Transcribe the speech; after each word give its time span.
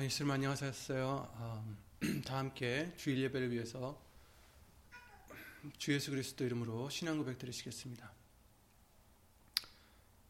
아, 0.00 0.02
예수님 0.02 0.30
안녕하셨어요. 0.30 1.30
아, 1.34 1.62
다 2.24 2.38
함께 2.38 2.90
주일 2.96 3.18
예배를 3.18 3.50
위해서 3.50 4.02
주 5.76 5.92
예수 5.92 6.10
그리스도 6.10 6.42
이름으로 6.42 6.88
신앙 6.88 7.18
고백 7.18 7.36
드리시겠습니다. 7.36 8.10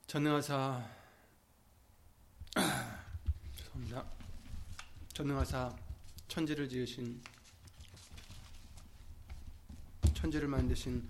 전능하사 0.09 0.91
죄송합니다. 3.54 4.11
전능하사 5.13 5.77
천지를 6.27 6.69
지으신 6.69 7.23
천지를 10.15 10.49
만드신 10.49 11.09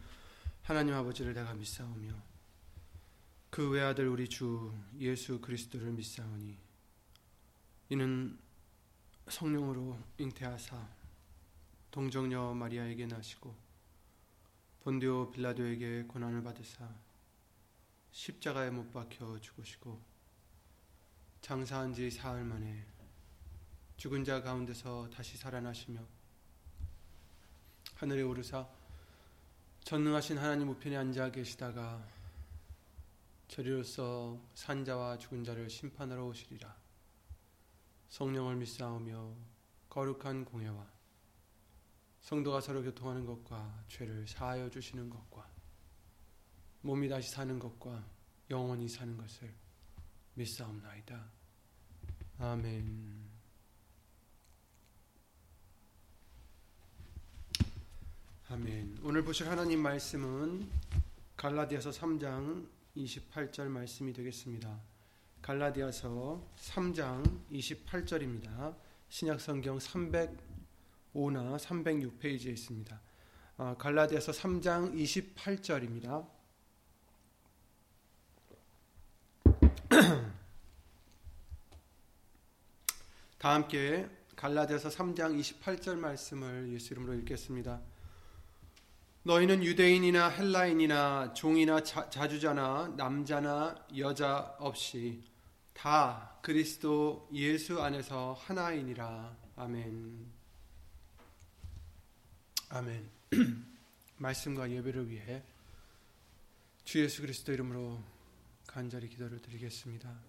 하나님 0.64 0.92
아버지를 0.92 1.32
내가 1.32 1.54
믿사오며 1.54 2.12
그 3.48 3.70
외아들 3.70 4.06
우리 4.06 4.28
주 4.28 4.70
예수 4.98 5.40
그리스도를 5.40 5.92
믿사오니 5.92 6.58
이는 7.88 8.38
성령으로 9.30 9.98
잉태하사 10.18 10.88
동정녀 11.90 12.54
마리아에게 12.54 13.06
나시고 13.06 13.54
본디오 14.82 15.30
빌라도에게 15.30 16.04
고난을 16.04 16.42
받으사 16.42 16.88
십자가에 18.12 18.70
못 18.70 18.92
박혀 18.92 19.38
죽으시고 19.40 20.00
장사한 21.42 21.94
지 21.94 22.10
사흘 22.10 22.44
만에 22.44 22.84
죽은 23.96 24.24
자 24.24 24.42
가운데서 24.42 25.10
다시 25.10 25.36
살아나시며 25.36 26.00
하늘에 27.96 28.22
오르사 28.22 28.66
전능하신 29.84 30.38
하나님 30.38 30.68
우편에 30.70 30.96
앉아 30.96 31.32
계시다가 31.32 32.02
저리로서 33.48 34.40
산자와 34.54 35.18
죽은 35.18 35.42
자를 35.44 35.68
심판하러 35.68 36.24
오시리라. 36.24 36.79
성령을 38.10 38.56
믿사오며 38.56 39.34
거룩한 39.88 40.44
공예와 40.44 40.86
성도가 42.20 42.60
서로 42.60 42.82
교통하는 42.82 43.24
것과 43.24 43.84
죄를 43.88 44.26
사하여 44.26 44.68
주시는 44.68 45.08
것과 45.08 45.48
몸이 46.82 47.08
다시 47.08 47.30
사는 47.30 47.58
것과 47.58 48.04
영원히 48.50 48.88
사는 48.88 49.16
것을 49.16 49.52
믿사옵나이다. 50.34 51.30
아멘. 52.38 53.30
아멘. 58.48 58.98
오늘 59.02 59.22
보실 59.22 59.48
하나님 59.48 59.80
말씀은 59.80 60.68
갈라디아서 61.36 61.90
3장 61.90 62.68
28절 62.96 63.68
말씀이 63.68 64.12
되겠습니다. 64.12 64.89
갈라디아서 65.50 66.40
3장 66.54 67.40
28절입니다. 67.50 68.72
신약 69.08 69.40
성경 69.40 69.78
305나 69.78 71.58
306페이지에 71.58 72.50
있습니다. 72.50 73.00
아, 73.56 73.74
갈라디아서 73.76 74.30
3장 74.30 74.94
28절입니다. 74.94 76.24
다 83.38 83.54
함께 83.54 84.08
갈라디아서 84.36 84.88
3장 84.90 85.36
28절 85.36 85.96
말씀을 85.96 86.72
예수 86.72 86.94
이름으로 86.94 87.14
읽겠습니다. 87.14 87.80
너희는 89.24 89.64
유대인이나 89.64 90.28
헬라인이나 90.28 91.34
종이나 91.34 91.82
자, 91.82 92.08
자주자나 92.08 92.94
남자나 92.96 93.74
여자 93.96 94.54
없이 94.60 95.28
다 95.80 96.36
그리스도 96.42 97.26
예수 97.32 97.82
안에서 97.82 98.34
하나이니라. 98.34 99.34
아멘. 99.56 100.30
아멘. 102.68 103.10
말씀과 104.18 104.70
예배를 104.70 105.08
위해 105.08 105.42
주 106.84 107.02
예수 107.02 107.22
그리스도 107.22 107.54
이름으로 107.54 107.98
간절히 108.66 109.08
기도를 109.08 109.40
드리겠습니다. 109.40 110.20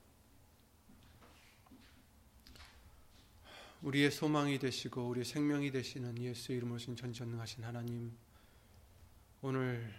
우리의 3.82 4.10
소망이 4.10 4.58
되시고 4.58 5.06
우리의 5.06 5.26
생명이 5.26 5.72
되시는 5.72 6.18
예수 6.20 6.54
이름으로 6.54 6.78
신 6.78 6.96
전전능하신 6.96 7.66
하나님 7.66 8.16
오늘 9.42 9.94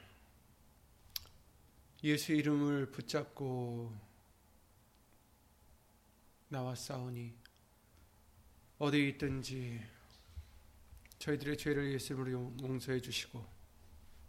예수 2.03 2.33
이름을 2.33 2.91
붙잡고 2.91 4.12
나와 6.53 6.75
싸우니 6.75 7.35
어디 8.79 9.09
있든지 9.09 9.83
저희들의 11.19 11.57
죄를 11.57 11.95
예수님으로 11.95 12.55
용서해 12.61 13.01
주시고 13.01 13.43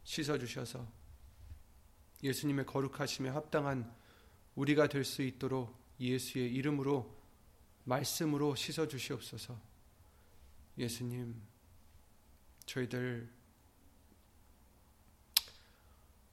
씻어 0.05 0.37
주셔서 0.37 0.87
예수님의 2.23 2.65
거룩하심에 2.65 3.27
합당한 3.27 3.93
우리가 4.55 4.87
될 4.87 5.03
수 5.03 5.21
있도록 5.21 5.77
예수의 5.99 6.53
이름으로 6.53 7.13
말씀으로 7.83 8.55
씻어 8.55 8.87
주시옵소서. 8.87 9.59
예수님 10.77 11.41
저희들 12.65 13.29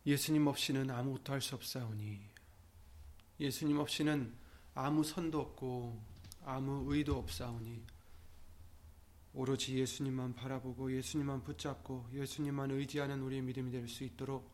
예수님 0.06 0.46
없이는 0.46 0.88
아무것도 0.88 1.32
할 1.32 1.40
수 1.40 1.56
없사오니 1.56 2.20
예수님 3.40 3.78
없이는 3.78 4.39
아무 4.74 5.04
선도 5.04 5.40
없고 5.40 6.00
아무 6.44 6.92
의도 6.94 7.18
없사오니 7.18 7.82
오로지 9.32 9.78
예수님만 9.78 10.34
바라보고 10.34 10.92
예수님만 10.92 11.44
붙잡고 11.44 12.08
예수님만 12.12 12.70
의지하는 12.72 13.20
우리의 13.22 13.42
믿음이 13.42 13.70
될 13.70 13.86
수 13.88 14.04
있도록 14.04 14.50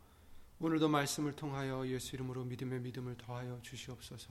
오늘도 0.58 0.88
말씀을 0.88 1.36
통하여 1.36 1.86
예수 1.86 2.16
이름으로 2.16 2.44
믿음의 2.44 2.80
믿음을 2.80 3.16
더하여 3.18 3.60
주시옵소서. 3.62 4.30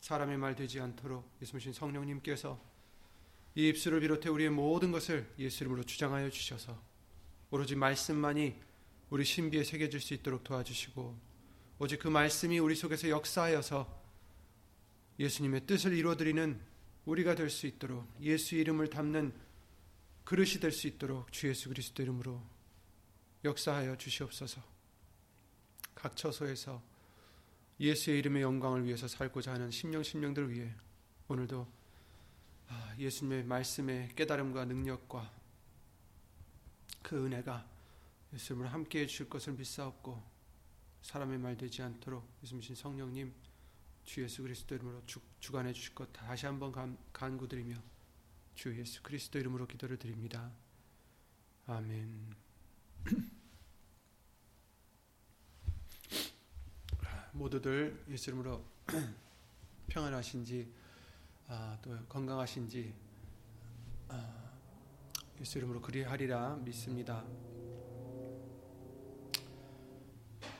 사람의 0.00 0.38
말 0.38 0.54
되지 0.54 0.80
않도록 0.80 1.28
예수님 1.42 1.72
성령님께서 1.72 2.60
이 3.56 3.68
입술을 3.68 4.00
비롯해 4.00 4.28
우리의 4.28 4.50
모든 4.50 4.92
것을 4.92 5.32
예수 5.38 5.64
이름으로 5.64 5.82
주장하여 5.82 6.30
주셔서 6.30 6.80
오로지 7.50 7.74
말씀만이 7.74 8.60
우리 9.10 9.24
신비에 9.24 9.64
새겨질 9.64 10.00
수 10.00 10.14
있도록 10.14 10.44
도와주시고 10.44 11.18
오직 11.78 11.98
그 11.98 12.08
말씀이 12.08 12.58
우리 12.58 12.74
속에서 12.76 13.08
역사하여서 13.08 14.03
예수님의 15.18 15.66
뜻을 15.66 15.92
이루어드리는 15.92 16.60
우리가 17.04 17.34
될 17.34 17.50
수 17.50 17.66
있도록 17.66 18.08
예수 18.20 18.56
이름을 18.56 18.88
담는 18.88 19.32
그릇이 20.24 20.52
될 20.60 20.72
수 20.72 20.86
있도록 20.86 21.30
주 21.32 21.48
예수 21.48 21.68
그리스도 21.68 22.02
이름으로 22.02 22.42
역사하여 23.44 23.96
주시옵소서. 23.96 24.62
각 25.94 26.16
처소에서 26.16 26.82
예수의 27.78 28.18
이름의 28.20 28.42
영광을 28.42 28.84
위해서 28.84 29.06
살고자 29.06 29.52
하는 29.52 29.70
심령 29.70 30.02
심령들을 30.02 30.50
위해 30.50 30.74
오늘도 31.28 31.66
아, 32.68 32.94
예수님의 32.98 33.44
말씀의 33.44 34.10
깨달음과 34.16 34.64
능력과 34.64 35.30
그 37.02 37.26
은혜가 37.26 37.68
예수님을 38.32 38.72
함께 38.72 39.00
해주실 39.00 39.28
것을 39.28 39.52
믿사옵고 39.54 40.22
사람의 41.02 41.38
말 41.38 41.56
되지 41.56 41.82
않도록 41.82 42.26
예수님 42.42 42.74
성령님 42.74 43.34
주 44.04 44.22
예수 44.22 44.42
그리스도 44.42 44.74
이름으로 44.74 45.02
주, 45.06 45.20
주관해 45.40 45.72
주실 45.72 45.94
것 45.94 46.12
다시 46.12 46.46
한번 46.46 46.72
간, 46.72 46.98
간구드리며 47.12 47.76
주 48.54 48.78
예수 48.78 49.02
그리스도 49.02 49.38
이름으로 49.38 49.66
기도를 49.66 49.96
드립니다. 49.98 50.52
아멘. 51.66 52.34
모두들 57.32 58.04
예수 58.10 58.30
이름으로 58.30 58.64
평안하신지 59.88 60.72
아, 61.48 61.76
또 61.82 61.98
건강하신지 62.08 62.94
아, 64.08 64.50
예수 65.40 65.58
이름으로 65.58 65.80
그리하리라 65.80 66.56
믿습니다. 66.56 67.24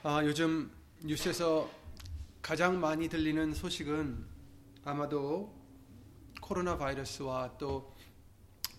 아, 0.03 0.25
요즘 0.25 0.71
뉴스에서 1.03 1.84
가장 2.45 2.79
많이 2.79 3.09
들리는 3.09 3.55
소식은 3.55 4.23
아마도 4.85 5.59
코로나 6.43 6.77
바이러스와 6.77 7.57
또 7.57 7.97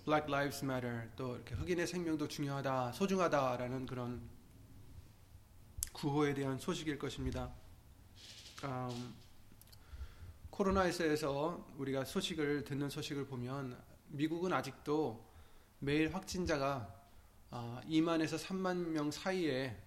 Black 0.03 0.31
Lives 0.31 0.63
Matter 0.63 1.09
또 1.15 1.33
이렇게 1.33 1.55
흑인의 1.55 1.87
생명도 1.87 2.27
중요하다 2.27 2.91
소중하다라는 2.91 3.87
그런 3.87 4.21
구호에 5.93 6.35
대한 6.35 6.59
소식일 6.59 6.99
것입니다. 6.99 7.51
음, 8.65 9.15
코로나에서 10.51 11.65
우리가 11.77 12.05
소식을 12.05 12.65
듣는 12.65 12.91
소식을 12.91 13.25
보면 13.25 13.83
미국은 14.09 14.53
아직도 14.53 15.27
매일 15.79 16.13
확진자가 16.13 16.87
2만에서 17.49 18.35
아, 18.35 18.47
3만 18.47 18.89
명 18.89 19.09
사이에 19.09 19.84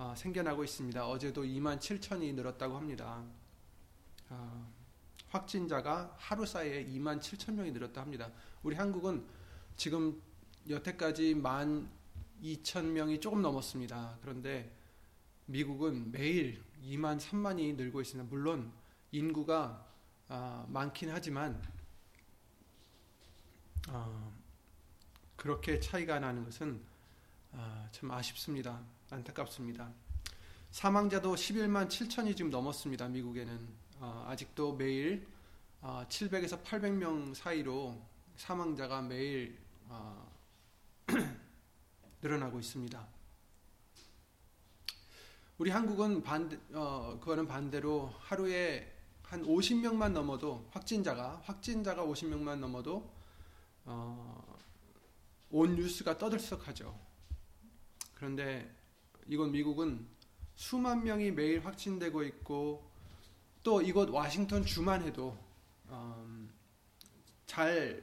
아, 0.00 0.14
생겨나고 0.14 0.62
있습니다. 0.62 1.08
어제도 1.08 1.42
2만 1.42 1.80
7천이 1.80 2.32
늘었다고 2.32 2.76
합니다. 2.76 3.24
아, 4.28 4.64
확진자가 5.26 6.14
하루 6.16 6.46
사이에 6.46 6.86
2만 6.86 7.18
7천 7.18 7.54
명이 7.54 7.72
늘었다 7.72 8.00
합니다. 8.00 8.30
우리 8.62 8.76
한국은 8.76 9.26
지금 9.76 10.22
여태까지 10.68 11.34
만 11.34 11.90
2천 12.40 12.84
명이 12.84 13.20
조금 13.20 13.42
넘었습니다. 13.42 14.18
그런데 14.22 14.72
미국은 15.46 16.12
매일 16.12 16.62
2만 16.84 17.18
3만이 17.18 17.74
늘고 17.74 18.00
있습니다. 18.00 18.30
물론 18.30 18.72
인구가 19.10 19.84
아, 20.28 20.64
많긴 20.68 21.10
하지만 21.10 21.60
아, 23.88 24.30
그렇게 25.34 25.80
차이가 25.80 26.20
나는 26.20 26.44
것은 26.44 26.80
아, 27.50 27.88
참 27.90 28.12
아쉽습니다. 28.12 28.80
안타깝습니다. 29.10 29.90
사망자도 30.70 31.34
11만 31.34 31.88
7천이 31.88 32.36
지금 32.36 32.50
넘었습니다. 32.50 33.08
미국에는 33.08 33.68
어, 34.00 34.26
아직도 34.28 34.74
매일 34.74 35.26
어, 35.80 36.04
700에서 36.06 36.62
800명 36.62 37.34
사이로 37.34 37.98
사망자가 38.36 39.00
매일 39.00 39.58
어, 39.86 40.30
늘어나고 42.20 42.60
있습니다. 42.60 43.08
우리 45.56 45.70
한국은 45.70 46.22
반대, 46.22 46.58
어, 46.74 47.16
그거는 47.18 47.46
반대로 47.48 48.12
하루에 48.18 48.94
한 49.22 49.42
50명만 49.42 50.12
넘어도 50.12 50.68
확진자가 50.70 51.40
확진자가 51.44 52.04
50명만 52.04 52.58
넘어도 52.58 53.10
어, 53.86 54.58
온 55.50 55.76
뉴스가 55.76 56.18
떠들썩하죠. 56.18 56.94
그런데 58.14 58.77
이건 59.28 59.52
미국은 59.52 60.06
수만 60.56 61.04
명이 61.04 61.32
매일 61.32 61.64
확진되고 61.64 62.22
있고 62.24 62.90
또 63.62 63.82
이곳 63.82 64.08
와싱턴 64.08 64.64
주만 64.64 65.02
해도 65.02 65.36
음, 65.90 66.50
잘 67.46 68.02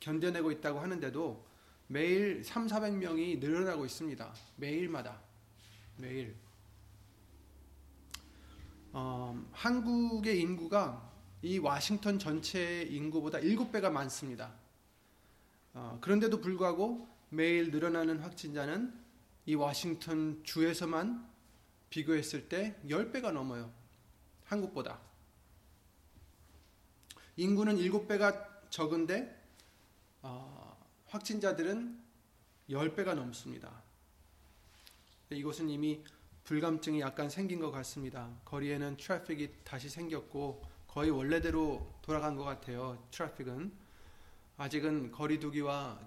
견뎌내고 0.00 0.50
있다고 0.52 0.80
하는데도 0.80 1.46
매일 1.86 2.44
3, 2.44 2.66
400명이 2.66 3.38
늘어나고 3.38 3.84
있습니다. 3.86 4.34
매일마다. 4.56 5.20
매일. 5.96 6.36
어, 8.92 9.42
한국의 9.52 10.38
인구가 10.40 11.10
이 11.40 11.58
와싱턴 11.58 12.18
전체 12.18 12.82
인구보다 12.82 13.38
7배가 13.38 13.90
많습니다. 13.90 14.52
어, 15.74 15.98
그런데도 16.00 16.40
불구하고 16.40 17.08
매일 17.30 17.70
늘어나는 17.70 18.20
확진자는 18.20 19.02
이 19.44 19.54
와싱턴 19.54 20.42
주에서만 20.44 21.28
비교했을 21.90 22.48
때 22.48 22.76
10배가 22.86 23.32
넘어요. 23.32 23.72
한국보다. 24.44 25.00
인구는 27.36 27.76
7배가 27.76 28.70
적은데 28.70 29.42
어, 30.22 30.76
확진자들은 31.06 32.00
10배가 32.70 33.14
넘습니다. 33.14 33.82
이곳은 35.30 35.68
이미 35.68 36.04
불감증이 36.44 37.00
약간 37.00 37.30
생긴 37.30 37.60
것 37.60 37.70
같습니다. 37.70 38.30
거리에는 38.44 38.96
트래픽이 38.96 39.50
다시 39.64 39.88
생겼고 39.88 40.62
거의 40.86 41.10
원래대로 41.10 41.94
돌아간 42.02 42.36
것 42.36 42.44
같아요. 42.44 43.02
트래픽은 43.10 43.72
아직은 44.56 45.10
거리두기와 45.10 45.98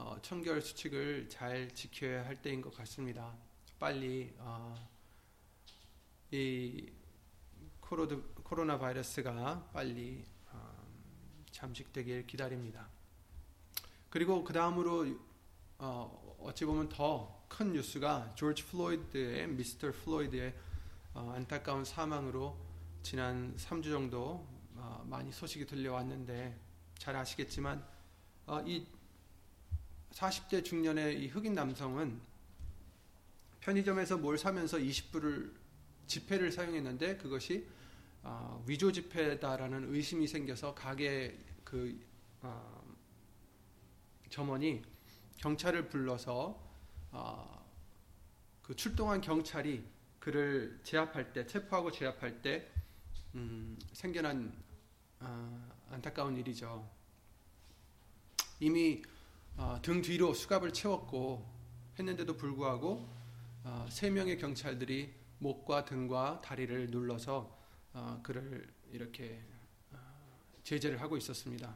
어, 0.00 0.16
청결 0.22 0.62
수칙을 0.62 1.28
잘 1.28 1.74
지켜야 1.74 2.24
할 2.24 2.40
때인 2.40 2.62
것 2.62 2.72
같습니다. 2.76 3.34
빨리 3.78 4.32
어, 4.38 4.74
이 6.30 6.90
코로드, 7.80 8.22
코로나 8.42 8.78
바이러스가 8.78 9.70
빨리 9.72 10.24
어, 10.52 10.86
잠식되길 11.50 12.26
기다립니다. 12.26 12.88
그리고 14.08 14.44
그 14.44 14.52
다음으로 14.52 15.18
어, 15.78 16.36
어찌 16.40 16.64
보면 16.64 16.88
더 16.88 17.38
큰 17.48 17.72
뉴스가 17.72 18.34
조지 18.34 18.64
플로이드의 18.66 19.48
미스터 19.48 19.90
플로이드의 19.90 20.54
어, 21.14 21.32
안타까운 21.34 21.84
사망으로 21.84 22.56
지난 23.02 23.56
3주 23.56 23.84
정도 23.84 24.46
어, 24.76 25.04
많이 25.08 25.32
소식이 25.32 25.66
들려왔는데 25.66 26.56
잘 26.98 27.16
아시겠지만 27.16 27.84
어, 28.46 28.62
이 28.64 28.86
40대 30.18 30.64
중년의 30.64 31.22
이 31.22 31.28
흑인 31.28 31.54
남성은 31.54 32.20
편의점에서 33.60 34.18
뭘 34.18 34.36
사면서 34.36 34.78
20불을 34.78 35.52
지폐를 36.08 36.50
사용했는데 36.50 37.18
그것이 37.18 37.68
어, 38.24 38.64
위조 38.66 38.90
지폐다라는 38.90 39.94
의심이 39.94 40.26
생겨서 40.26 40.74
가게 40.74 41.38
그 41.62 42.04
어, 42.42 42.82
점원이 44.28 44.82
경찰을 45.36 45.88
불러서 45.88 46.60
어, 47.12 47.68
그 48.62 48.74
출동한 48.74 49.20
경찰이 49.20 49.84
그를 50.18 50.80
제압할 50.82 51.32
때 51.32 51.46
체포하고 51.46 51.92
제압할 51.92 52.42
때 52.42 52.68
음, 53.36 53.78
생겨난 53.92 54.52
어, 55.20 55.70
안타까운 55.90 56.36
일이죠. 56.36 56.90
이미 58.58 59.00
어, 59.60 59.76
등 59.82 60.00
뒤로 60.00 60.34
수갑을 60.34 60.72
채웠고 60.72 61.44
했는데도 61.98 62.36
불구하고 62.36 63.12
어, 63.64 63.88
세 63.90 64.08
명의 64.08 64.38
경찰들이 64.38 65.12
목과 65.40 65.84
등과 65.84 66.42
다리를 66.42 66.90
눌러서 66.90 67.58
어, 67.92 68.20
그를 68.22 68.72
이렇게 68.92 69.42
어, 69.90 69.98
제재를 70.62 71.00
하고 71.00 71.16
있었습니다. 71.16 71.74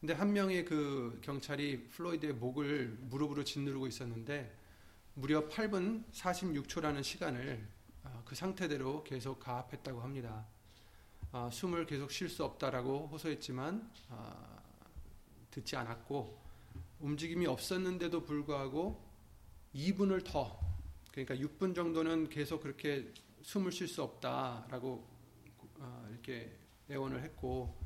근데 0.00 0.12
한 0.12 0.34
명의 0.34 0.66
그 0.66 1.18
경찰이 1.22 1.88
플로이드의 1.88 2.34
목을 2.34 2.98
무릎으로 3.00 3.42
짓누르고 3.42 3.86
있었는데 3.86 4.54
무려 5.14 5.48
8분 5.48 6.04
46초라는 6.12 7.02
시간을 7.02 7.66
어, 8.04 8.22
그 8.26 8.34
상태대로 8.34 9.02
계속 9.02 9.40
가압했다고 9.40 10.02
합니다. 10.02 10.46
어, 11.32 11.48
숨을 11.50 11.86
계속 11.86 12.12
쉴 12.12 12.28
수 12.28 12.44
없다라고 12.44 13.08
호소했지만 13.10 13.90
어, 14.10 14.62
듣지 15.50 15.74
않았고 15.74 16.41
움직임이 17.02 17.46
없었는데도 17.46 18.22
불구하고 18.22 19.02
2분을 19.74 20.24
더 20.24 20.58
그러니까 21.10 21.34
6분 21.34 21.74
정도는 21.74 22.28
계속 22.28 22.62
그렇게 22.62 23.12
숨을 23.42 23.72
쉴 23.72 23.88
수 23.88 24.02
없다라고 24.02 25.06
어, 25.78 26.08
이렇게 26.10 26.56
애원을 26.88 27.22
했고 27.22 27.76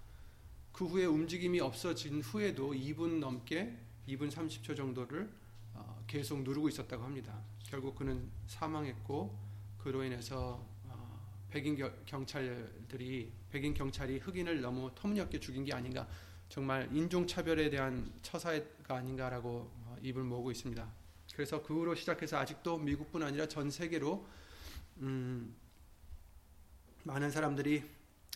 그 0.70 0.84
후에 0.84 1.06
움직임이 1.06 1.61
없어진 1.61 2.20
후에도 2.20 2.73
2분 2.73 3.18
넘게 3.18 3.78
2분 4.06 4.30
30초 4.30 4.76
정도를 4.76 5.32
어, 5.73 6.04
계속 6.06 6.42
누르고 6.42 6.68
있었다고 6.68 7.02
합니다. 7.02 7.42
결국 7.66 7.96
그는 7.96 8.30
사망했고 8.46 9.37
그로 9.78 10.04
인해서 10.04 10.62
어, 10.85 11.46
백인 11.50 11.76
경찰들이 12.04 13.32
백인 13.50 13.73
경찰이 13.73 14.18
흑인을 14.18 14.61
너무 14.61 14.90
터무니없게 14.94 15.40
죽인 15.40 15.64
게 15.64 15.73
아닌가 15.73 16.06
정말 16.49 16.88
인종 16.93 17.26
차별에 17.26 17.71
대한 17.71 18.12
처사가 18.23 18.97
아닌가라고 18.97 19.71
입을 20.03 20.23
모으고 20.23 20.50
있습니다. 20.50 20.87
그래서 21.35 21.62
그 21.62 21.75
후로 21.75 21.95
시작해서 21.95 22.38
아직도 22.38 22.79
미국뿐 22.79 23.23
아니라 23.23 23.47
전 23.47 23.71
세계로 23.71 24.26
음, 24.99 25.55
많은 27.03 27.31
사람들이 27.31 27.85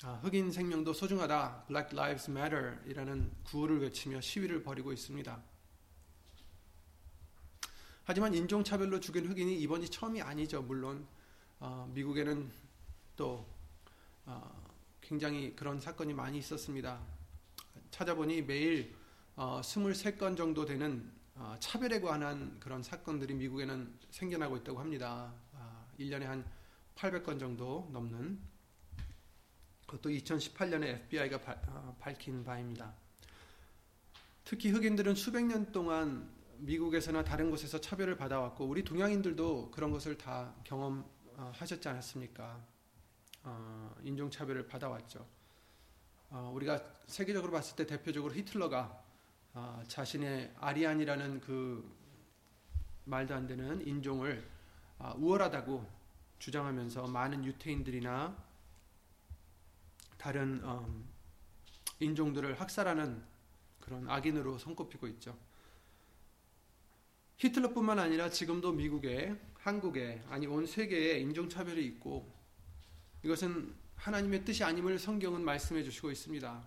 아, 0.02 0.14
흑인 0.22 0.50
생명도 0.50 0.92
소중하다, 0.92 1.64
Black 1.68 1.98
Lives 1.98 2.30
Matter 2.30 2.78
이라는 2.86 3.30
구호를 3.44 3.80
외치며 3.82 4.20
시위를 4.20 4.62
벌이고 4.62 4.92
있습니다. 4.92 5.42
하지만 8.04 8.34
인종차별로 8.34 8.98
죽인 9.00 9.26
흑인이 9.26 9.60
이번이 9.60 9.88
처음이 9.88 10.20
아니죠. 10.22 10.62
물론 10.62 11.06
어, 11.58 11.90
미국에는 11.94 12.50
또 13.16 13.46
어, 14.24 14.74
굉장히 15.00 15.54
그런 15.54 15.80
사건이 15.80 16.14
많이 16.14 16.38
있었습니다. 16.38 17.00
찾아보니 17.90 18.42
매일 18.42 18.94
어, 19.36 19.60
23건 19.62 20.36
정도 20.36 20.64
되는 20.64 21.10
어, 21.34 21.56
차별에 21.58 22.00
관한 22.00 22.58
그런 22.60 22.82
사건들이 22.82 23.34
미국에는 23.34 23.98
생겨나고 24.10 24.58
있다고 24.58 24.78
합니다. 24.78 25.32
아, 25.54 25.86
1년에 25.98 26.24
한 26.24 26.44
800건 26.94 27.40
정도 27.40 27.88
넘는 27.92 28.38
그것도 29.86 30.10
2018년에 30.10 30.84
FBI가 30.84 31.40
바, 31.40 31.56
어, 31.68 31.96
밝힌 31.98 32.44
바입니다. 32.44 32.94
특히 34.44 34.70
흑인들은 34.70 35.14
수백 35.14 35.44
년 35.44 35.72
동안 35.72 36.30
미국에서나 36.58 37.24
다른 37.24 37.50
곳에서 37.50 37.80
차별을 37.80 38.16
받아왔고 38.16 38.66
우리 38.66 38.84
동양인들도 38.84 39.70
그런 39.70 39.90
것을 39.90 40.18
다 40.18 40.54
경험하셨지 40.64 41.88
않았습니까? 41.88 42.62
어, 43.44 43.94
인종차별을 44.02 44.66
받아왔죠. 44.66 45.26
어, 46.30 46.52
우리가 46.54 46.80
세계적으로 47.06 47.50
봤을 47.50 47.74
때 47.74 47.86
대표적으로 47.86 48.32
히틀러가 48.32 49.04
어, 49.54 49.82
자신의 49.88 50.54
아리안이라는 50.58 51.40
그 51.40 51.92
말도 53.04 53.34
안 53.34 53.48
되는 53.48 53.84
인종을 53.84 54.48
어, 54.98 55.14
우월하다고 55.18 55.84
주장하면서 56.38 57.08
많은 57.08 57.44
유태인들이나 57.44 58.36
다른 60.18 60.62
음, 60.62 61.08
인종들을 61.98 62.60
학살하는 62.60 63.22
그런 63.80 64.08
악인으로 64.08 64.58
손꼽히고 64.58 65.08
있죠. 65.08 65.36
히틀러뿐만 67.38 67.98
아니라 67.98 68.30
지금도 68.30 68.72
미국에, 68.72 69.34
한국에, 69.54 70.22
아니 70.28 70.46
온 70.46 70.66
세계에 70.66 71.18
인종차별이 71.18 71.84
있고 71.86 72.32
이것은 73.24 73.74
하나님의 74.00 74.46
뜻이 74.46 74.64
아님을 74.64 74.98
성경은 74.98 75.44
말씀해 75.44 75.84
주시고 75.84 76.10
있습니다. 76.10 76.62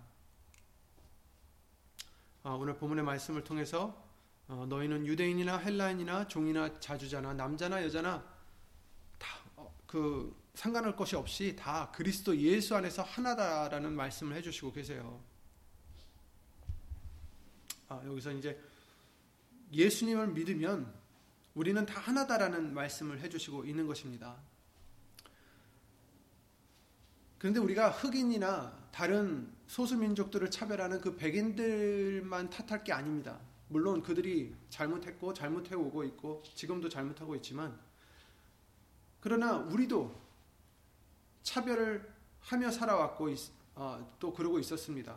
아, 2.44 2.50
오늘 2.50 2.76
본문의 2.76 3.04
말씀을 3.04 3.42
통해서 3.42 4.04
어, 4.46 4.66
너희는 4.68 5.04
유대인이나 5.04 5.58
헬라인이나 5.58 6.28
종이나 6.28 6.78
자주자나 6.78 7.34
남자나 7.34 7.82
여자나 7.82 8.24
다그 9.18 10.32
어, 10.32 10.42
상관할 10.54 10.94
것이 10.94 11.16
없이 11.16 11.56
다 11.56 11.90
그리스도 11.90 12.36
예수 12.36 12.76
안에서 12.76 13.02
하나다라는 13.02 13.96
말씀을 13.96 14.36
해주시고 14.36 14.72
계세요. 14.72 15.20
아, 17.88 18.00
여기서 18.06 18.30
이제 18.32 18.62
예수님을 19.72 20.28
믿으면 20.28 20.94
우리는 21.54 21.84
다 21.84 21.98
하나다라는 21.98 22.74
말씀을 22.74 23.20
해주시고 23.20 23.64
있는 23.64 23.88
것입니다. 23.88 24.36
그런데 27.44 27.60
우리가 27.60 27.90
흑인이나 27.90 28.74
다른 28.90 29.52
소수민족들을 29.66 30.50
차별하는 30.50 31.02
그 31.02 31.14
백인들만 31.14 32.48
탓할 32.48 32.84
게 32.84 32.94
아닙니다. 32.94 33.38
물론 33.68 34.02
그들이 34.02 34.56
잘못했고 34.70 35.34
잘못해 35.34 35.74
오고 35.74 36.04
있고 36.04 36.42
지금도 36.54 36.88
잘못하고 36.88 37.36
있지만 37.36 37.78
그러나 39.20 39.58
우리도 39.58 40.18
차별을 41.42 42.10
하며 42.40 42.70
살아왔고 42.70 43.34
어, 43.74 44.16
또 44.18 44.32
그러고 44.32 44.58
있었습니다. 44.58 45.14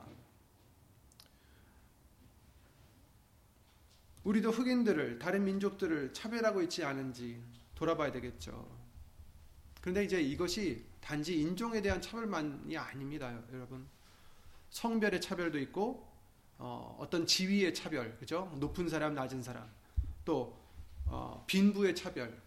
우리도 4.26 4.52
흑인들을 4.52 5.18
다른 5.18 5.46
민족들을 5.46 6.12
차별하고 6.12 6.62
있지 6.64 6.84
않은지 6.84 7.42
돌아봐야 7.74 8.12
되겠죠. 8.12 8.77
그런데 9.88 10.04
이제 10.04 10.22
이것이 10.22 10.84
단지 11.00 11.40
인종에 11.40 11.82
대한 11.82 12.02
차별만이 12.02 12.78
아닙니다, 12.78 13.34
여러분. 13.54 13.88
성별의 14.70 15.22
차별도 15.22 15.58
있고 15.60 16.06
어, 16.58 17.08
떤 17.10 17.26
지위의 17.26 17.74
차별, 17.74 18.18
그죠? 18.18 18.52
높은 18.58 18.90
사람, 18.90 19.16
낮은 19.16 19.42
사람, 19.42 19.66
또 20.26 20.60
어, 21.06 21.42
빈부의 21.48 21.96
차별, 21.96 22.38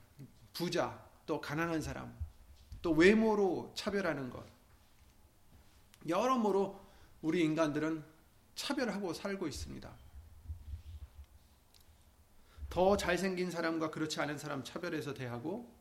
부자, 0.53 1.03
또 1.25 1.41
가난한 1.41 1.81
사람, 1.81 2.15
또 2.83 2.93
외모로 2.93 3.73
차별하는 3.75 4.29
것. 4.29 4.45
여러모로 6.07 6.79
우리 7.23 7.43
인간들은 7.43 8.05
차별하고 8.55 9.15
살고 9.15 9.49
있습니다. 9.49 9.91
더 12.69 12.97
잘생긴 12.99 13.51
사람과 13.51 13.91
그렇지 13.91 14.21
않은 14.21 14.37
사람 14.37 14.63
차별해서 14.63 15.15
대하고 15.15 15.80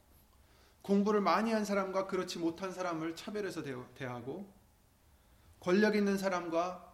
공부를 0.81 1.21
많이 1.21 1.51
한 1.51 1.65
사람과 1.65 2.07
그렇지 2.07 2.39
못한 2.39 2.73
사람을 2.73 3.15
차별해서 3.15 3.63
대하고 3.95 4.51
권력 5.59 5.95
있는 5.95 6.17
사람과 6.17 6.89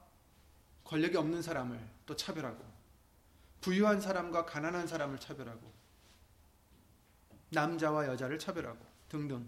권력이 0.84 1.18
없는 1.18 1.42
사람을 1.42 1.80
또 2.06 2.15
차별하고 2.15 2.63
부유한 3.62 4.01
사람과 4.01 4.46
가난한 4.46 4.88
사람을 4.88 5.20
차별하고 5.20 5.74
남자와 7.50 8.08
여자를 8.08 8.38
차별하고 8.38 8.80
등등 9.10 9.48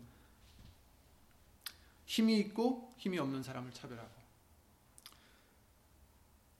힘이 2.05 2.39
있고 2.39 2.93
힘이 2.97 3.19
없는 3.19 3.43
사람을 3.43 3.71
차별하고 3.73 4.09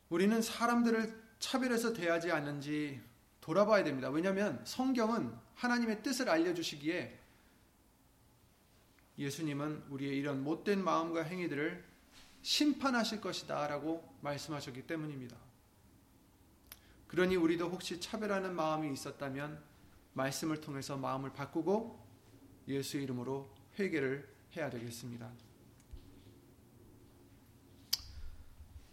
우리는 0.10 0.41
사람들을 0.41 1.27
차별해서 1.39 1.93
대하지 1.93 2.31
않는지 2.31 3.01
돌아봐야 3.41 3.84
됩니다. 3.84 4.10
왜냐하면 4.10 4.62
성경은 4.65 5.34
하나님의 5.55 6.03
뜻을 6.03 6.29
알려주시기에 6.29 7.17
예수님은 9.17 9.86
우리의 9.89 10.17
이런 10.17 10.43
못된 10.43 10.83
마음과 10.83 11.24
행위들을 11.24 11.83
심판하실 12.41 13.21
것이다 13.21 13.67
라고 13.67 14.07
말씀하셨기 14.21 14.86
때문입니다. 14.88 15.36
그러니 17.07 17.36
우리도 17.36 17.69
혹시 17.69 18.00
차별하는 18.00 18.55
마음이 18.55 18.91
있었다면 18.93 19.62
말씀을 20.13 20.62
통해서 20.62 20.97
마음을 20.97 21.33
바꾸고 21.33 22.05
예수 22.67 22.97
이름으로 22.97 23.50
회개를 23.79 24.27
해야 24.55 24.69
되겠습니다. 24.69 25.31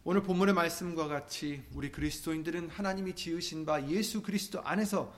오늘 0.07 0.23
본문의 0.23 0.55
말씀과 0.55 1.09
같이 1.09 1.65
우리 1.73 1.91
그리스도인들은 1.91 2.69
하나님이 2.69 3.15
지으신 3.15 3.65
바 3.65 3.83
예수 3.89 4.23
그리스도 4.23 4.61
안에서 4.61 5.15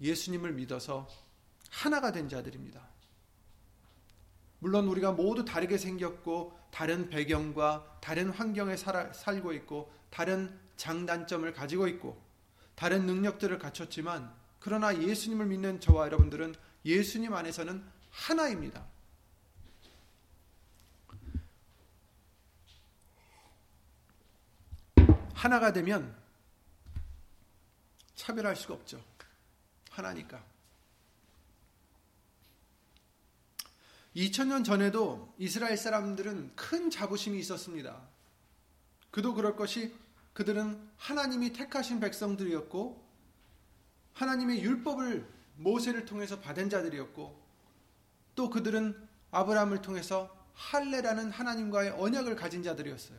예수님을 0.00 0.52
믿어서 0.54 1.08
하나가 1.70 2.10
된 2.10 2.28
자들입니다. 2.28 2.95
물론 4.66 4.88
우리가 4.88 5.12
모두 5.12 5.44
다르게 5.44 5.78
생겼고 5.78 6.58
다른 6.72 7.08
배경과 7.08 8.00
다른 8.00 8.30
환경에 8.30 8.76
살아, 8.76 9.12
살고 9.12 9.52
있고 9.52 9.92
다른 10.10 10.58
장단점을 10.76 11.52
가지고 11.52 11.86
있고 11.86 12.20
다른 12.74 13.06
능력들을 13.06 13.60
갖췄지만 13.60 14.34
그러나 14.58 15.00
예수님을 15.00 15.46
믿는 15.46 15.78
저와 15.78 16.06
여러분들은 16.06 16.56
예수님 16.84 17.32
안에서는 17.32 17.84
하나입니다. 18.10 18.84
하나가 25.32 25.72
되면 25.72 26.12
차별할 28.16 28.56
수가 28.56 28.74
없죠. 28.74 29.00
하나니까. 29.90 30.55
2000년 34.16 34.64
전에도 34.64 35.34
이스라엘 35.38 35.76
사람들은 35.76 36.56
큰 36.56 36.88
자부심이 36.88 37.38
있었습니다. 37.38 38.00
그도 39.10 39.34
그럴 39.34 39.56
것이 39.56 39.94
그들은 40.32 40.80
하나님이 40.96 41.52
택하신 41.52 42.00
백성들이었고 42.00 43.06
하나님의 44.14 44.62
율법을 44.62 45.26
모세를 45.56 46.06
통해서 46.06 46.40
받은 46.40 46.70
자들이었고 46.70 47.46
또 48.34 48.50
그들은 48.50 48.96
아브라함을 49.32 49.82
통해서 49.82 50.34
할례라는 50.54 51.30
하나님과의 51.30 51.90
언약을 51.90 52.36
가진 52.36 52.62
자들이었어요. 52.62 53.18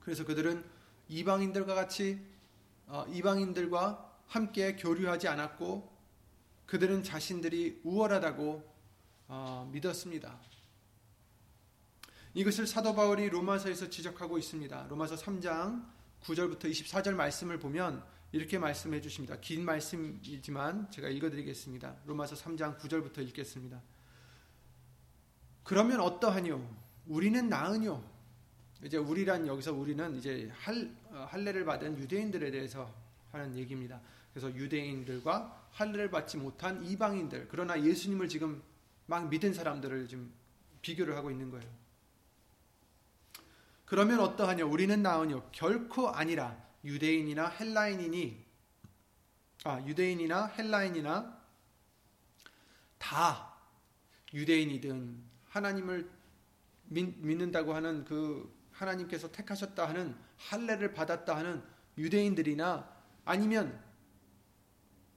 그래서 0.00 0.26
그들은 0.26 0.62
이방인들과 1.08 1.74
같이 1.74 2.20
어, 2.86 3.06
이방인들과 3.08 4.20
함께 4.26 4.76
교류하지 4.76 5.28
않았고 5.28 5.90
그들은 6.66 7.02
자신들이 7.02 7.80
우월하다고 7.84 8.73
어, 9.28 9.68
믿었습니다. 9.72 10.38
이것을 12.34 12.66
사도 12.66 12.94
바울이 12.94 13.28
로마서에서 13.28 13.88
지적하고 13.88 14.38
있습니다. 14.38 14.86
로마서 14.88 15.14
3장 15.14 15.86
9절부터 16.24 16.64
24절 16.64 17.14
말씀을 17.14 17.58
보면 17.58 18.04
이렇게 18.32 18.58
말씀해 18.58 19.00
주십니다. 19.00 19.36
긴 19.40 19.64
말씀이지만 19.64 20.90
제가 20.90 21.08
읽어 21.08 21.30
드리겠습니다. 21.30 21.94
로마서 22.06 22.34
3장 22.34 22.78
9절부터 22.78 23.18
읽겠습니다. 23.28 23.80
그러면 25.62 26.00
어떠하뇨? 26.00 26.60
우리는 27.06 27.48
나으뇨? 27.48 28.02
이제 28.82 28.96
우리란 28.96 29.46
여기서 29.46 29.72
우리는 29.72 30.16
이제 30.16 30.50
할 30.52 30.94
어, 31.10 31.26
할례를 31.30 31.64
받은 31.64 31.98
유대인들에 31.98 32.50
대해서 32.50 32.92
하는 33.30 33.56
얘기입니다. 33.56 34.00
그래서 34.32 34.52
유대인들과 34.54 35.68
할례를 35.70 36.10
받지 36.10 36.36
못한 36.36 36.84
이방인들 36.84 37.46
그러나 37.50 37.80
예수님을 37.80 38.28
지금 38.28 38.62
막 39.06 39.28
믿은 39.28 39.52
사람들을 39.52 40.08
지금 40.08 40.32
비교를 40.82 41.16
하고 41.16 41.30
있는 41.30 41.50
거예요. 41.50 41.68
그러면 43.84 44.20
어떠하냐? 44.20 44.64
우리는 44.64 45.02
나으뇨? 45.02 45.48
결코 45.52 46.08
아니라 46.08 46.56
유대인이나 46.84 47.48
헬라인이니 47.48 48.44
아 49.64 49.80
유대인이나 49.86 50.46
헬라인이나 50.46 51.40
다 52.98 53.54
유대인이든 54.32 55.22
하나님을 55.48 56.10
믿, 56.84 57.18
믿는다고 57.18 57.74
하는 57.74 58.04
그 58.04 58.52
하나님께서 58.72 59.30
택하셨다 59.30 59.88
하는 59.88 60.14
할례를 60.36 60.92
받았다 60.92 61.36
하는 61.36 61.62
유대인들이나 61.96 62.90
아니면 63.24 63.80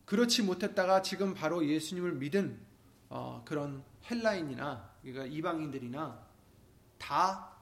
그렇지 0.05 0.43
못했다가 0.43 1.01
지금 1.01 1.33
바로 1.33 1.67
예수님을 1.67 2.13
믿은 2.13 2.66
어, 3.09 3.41
그런 3.45 3.83
헬라인이나 4.09 4.97
그러니까 5.01 5.25
이방인들이나 5.25 6.27
다 6.97 7.53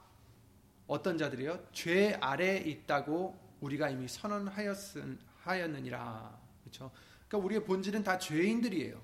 어떤 0.88 1.18
자들이요? 1.18 1.72
죄 1.72 2.14
아래에 2.16 2.58
있다고 2.58 3.40
우리가 3.62 3.90
이미 3.90 4.08
선언하였느니라. 4.08 5.20
그렇죠? 6.62 6.92
그러니까 7.28 7.46
우리의 7.46 7.64
본질은 7.66 8.04
다 8.04 8.18
죄인들이에요. 8.18 9.02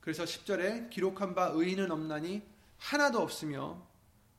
그래서 0.00 0.24
10절에 0.24 0.90
기록한 0.90 1.34
바 1.34 1.50
의인은 1.52 1.90
없나니 1.90 2.42
하나도 2.78 3.20
없으며 3.20 3.86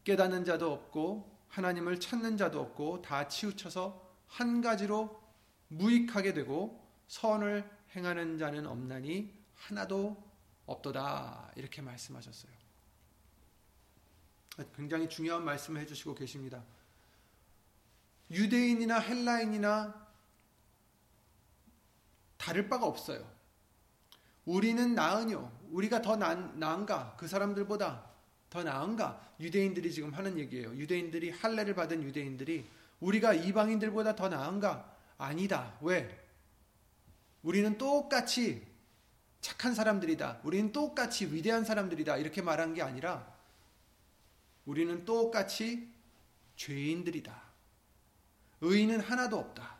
깨닫는 0.03 0.45
자도 0.45 0.71
없고 0.71 1.37
하나님을 1.49 1.99
찾는 1.99 2.37
자도 2.37 2.59
없고 2.61 3.01
다 3.01 3.27
치우쳐서 3.27 4.09
한 4.27 4.61
가지로 4.61 5.21
무익하게 5.67 6.33
되고 6.33 6.87
선을 7.07 7.69
행하는 7.95 8.37
자는 8.37 8.65
없나니 8.65 9.38
하나도 9.59 10.21
없도다 10.65 11.51
이렇게 11.55 11.81
말씀하셨어요. 11.81 12.51
굉장히 14.75 15.07
중요한 15.07 15.43
말씀을 15.45 15.81
해주시고 15.81 16.15
계십니다. 16.15 16.63
유대인이나 18.31 18.99
헬라인이나 18.99 20.07
다를 22.37 22.69
바가 22.69 22.85
없어요. 22.85 23.29
우리는 24.45 24.95
나으뇨. 24.95 25.51
우리가 25.71 26.01
더 26.01 26.15
나, 26.15 26.33
나은가? 26.33 27.15
그 27.17 27.27
사람들보다 27.27 28.09
더 28.49 28.63
나은가? 28.63 29.33
유대인들이 29.39 29.93
지금 29.93 30.13
하는 30.13 30.37
얘기예요. 30.39 30.75
유대인들이 30.75 31.29
할례를 31.31 31.75
받은 31.75 32.03
유대인들이 32.03 32.67
우리가 32.99 33.33
이방인들보다 33.33 34.15
더 34.15 34.29
나은가? 34.29 34.97
아니다. 35.17 35.77
왜? 35.81 36.27
우리는 37.43 37.77
똑같이 37.77 38.65
착한 39.41 39.73
사람들이다. 39.73 40.41
우리는 40.43 40.71
똑같이 40.71 41.25
위대한 41.33 41.63
사람들이다. 41.63 42.17
이렇게 42.17 42.41
말한 42.41 42.73
게 42.73 42.81
아니라 42.81 43.33
우리는 44.65 45.05
똑같이 45.05 45.91
죄인들이다. 46.55 47.41
의인은 48.61 48.99
하나도 48.99 49.37
없다. 49.37 49.77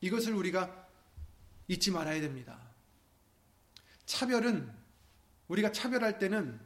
이것을 0.00 0.34
우리가 0.34 0.88
잊지 1.68 1.90
말아야 1.90 2.20
됩니다. 2.20 2.58
차별은 4.06 4.72
우리가 5.48 5.72
차별할 5.72 6.18
때는 6.18 6.60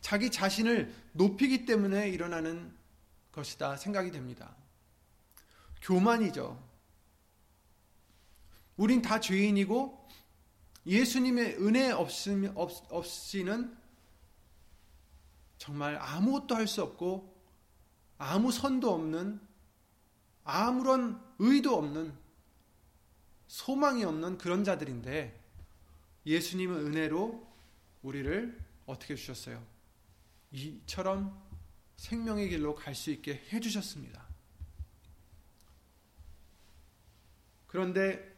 자기 0.00 0.30
자신을 0.30 0.94
높이기 1.12 1.64
때문에 1.64 2.08
일어나는 2.08 2.74
것이다 3.32 3.76
생각이 3.76 4.10
됩니다. 4.10 4.54
교만이죠. 5.82 6.67
우린 8.78 9.02
다 9.02 9.20
죄인이고 9.20 10.08
예수님의 10.86 11.56
은혜 11.58 11.90
없이는 11.90 13.76
정말 15.58 15.96
아무것도 16.00 16.54
할 16.54 16.66
수 16.66 16.82
없고 16.82 17.36
아무 18.16 18.50
선도 18.50 18.94
없는 18.94 19.40
아무런 20.44 21.22
의도 21.38 21.76
없는 21.76 22.16
소망이 23.48 24.04
없는 24.04 24.38
그런 24.38 24.64
자들인데 24.64 25.38
예수님은 26.24 26.86
은혜로 26.86 27.46
우리를 28.02 28.58
어떻게 28.86 29.14
주셨어요? 29.14 29.62
이처럼 30.52 31.46
생명의 31.96 32.48
길로 32.48 32.74
갈 32.74 32.94
수 32.94 33.10
있게 33.10 33.42
해주셨습니다. 33.52 34.26
그런데 37.66 38.37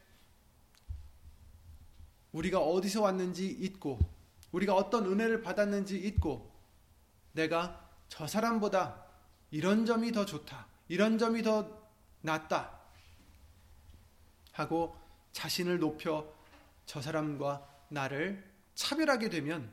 우리가 2.33 2.61
어디서 2.61 3.03
왔는지 3.03 3.47
잊고 3.49 3.99
우리가 4.53 4.75
어떤 4.75 5.07
은혜를 5.07 5.43
받았는지 5.43 5.99
잊고 5.99 6.51
내가 7.33 7.89
저 8.09 8.27
사람보다 8.27 9.05
이런 9.51 9.87
점이 9.87 10.13
더 10.13 10.25
좋다. 10.25 10.67
이런 10.89 11.19
점이 11.19 11.43
더 11.43 11.89
낫다. 12.23 12.79
하고 14.53 14.97
자신을 15.33 15.79
높여 15.79 16.33
저 16.87 17.01
사람과 17.01 17.67
나를 17.89 18.45
차별하게 18.75 19.29
되면 19.31 19.71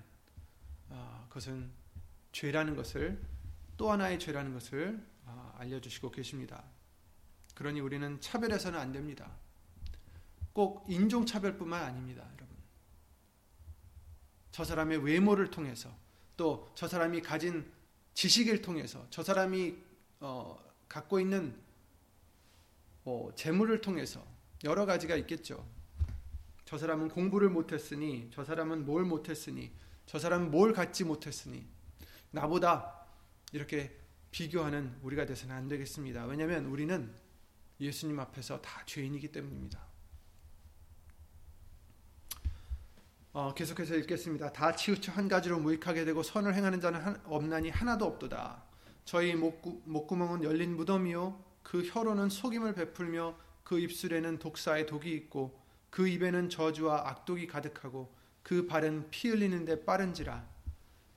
어, 0.89 1.25
그것은 1.29 1.71
죄라는 2.31 2.75
것을 2.75 3.19
또 3.75 3.91
하나의 3.91 4.19
죄라는 4.19 4.53
것을 4.53 5.03
어, 5.25 5.55
알려주시고 5.57 6.11
계십니다. 6.11 6.63
그러니 7.55 7.79
우리는 7.79 8.21
차별해서는 8.21 8.79
안 8.79 8.91
됩니다. 8.91 9.31
꼭 10.53 10.85
인종차별뿐만 10.87 11.83
아닙니다. 11.83 12.23
저 14.57 14.63
사람의 14.63 15.05
외모를 15.05 15.51
통해서 15.51 15.95
또 16.35 16.71
저 16.73 16.87
사람이 16.87 17.21
가진 17.21 17.71
지식을 18.15 18.63
통해서 18.63 19.05
저 19.11 19.21
사람이 19.21 19.75
어, 20.19 20.57
갖고 20.89 21.19
있는 21.19 21.55
뭐 23.03 23.31
재물을 23.35 23.79
통해서 23.81 24.25
여러 24.63 24.87
가지가 24.87 25.15
있겠죠. 25.17 25.63
저 26.65 26.75
사람은 26.75 27.09
공부를 27.09 27.49
못했으니, 27.49 28.31
저 28.33 28.43
사람은 28.43 28.83
뭘 28.85 29.05
못했으니, 29.05 29.71
저 30.07 30.17
사람은 30.17 30.49
뭘 30.49 30.73
갖지 30.73 31.03
못했으니, 31.03 31.63
나보다 32.31 33.05
이렇게 33.51 33.95
비교하는 34.31 34.97
우리가 35.03 35.27
돼서는 35.27 35.55
안 35.55 35.67
되겠습니다. 35.67 36.25
왜냐하면 36.25 36.65
우리는 36.65 37.13
예수님 37.79 38.19
앞에서 38.19 38.59
다 38.61 38.83
죄인이기 38.87 39.31
때문입니다. 39.31 39.86
어, 43.37 43.53
계속해서 43.53 43.93
읽겠습니다. 43.97 44.51
다 44.51 44.75
치우쳐 44.75 45.11
한 45.11 45.27
가지로 45.27 45.59
무익하게 45.59 46.05
되고 46.05 46.23
선을 46.23 46.55
행하는 46.55 46.81
자는 46.81 46.99
한, 46.99 47.21
없나니 47.25 47.69
하나도 47.69 48.03
없도다. 48.03 48.63
저희 49.05 49.35
목구, 49.35 49.79
목구멍은 49.85 50.43
열린 50.43 50.75
무덤이요 50.75 51.39
그 51.61 51.83
혀로는 51.85 52.29
속임을 52.29 52.73
베풀며 52.73 53.37
그 53.63 53.79
입술에는 53.79 54.39
독사의 54.39 54.87
독이 54.87 55.13
있고 55.13 55.61
그 55.91 56.07
입에는 56.07 56.49
저주와 56.49 57.09
악독이 57.09 57.45
가득하고 57.45 58.11
그 58.41 58.65
발은 58.65 59.11
피 59.11 59.29
흘리는데 59.29 59.85
빠른지라 59.85 60.43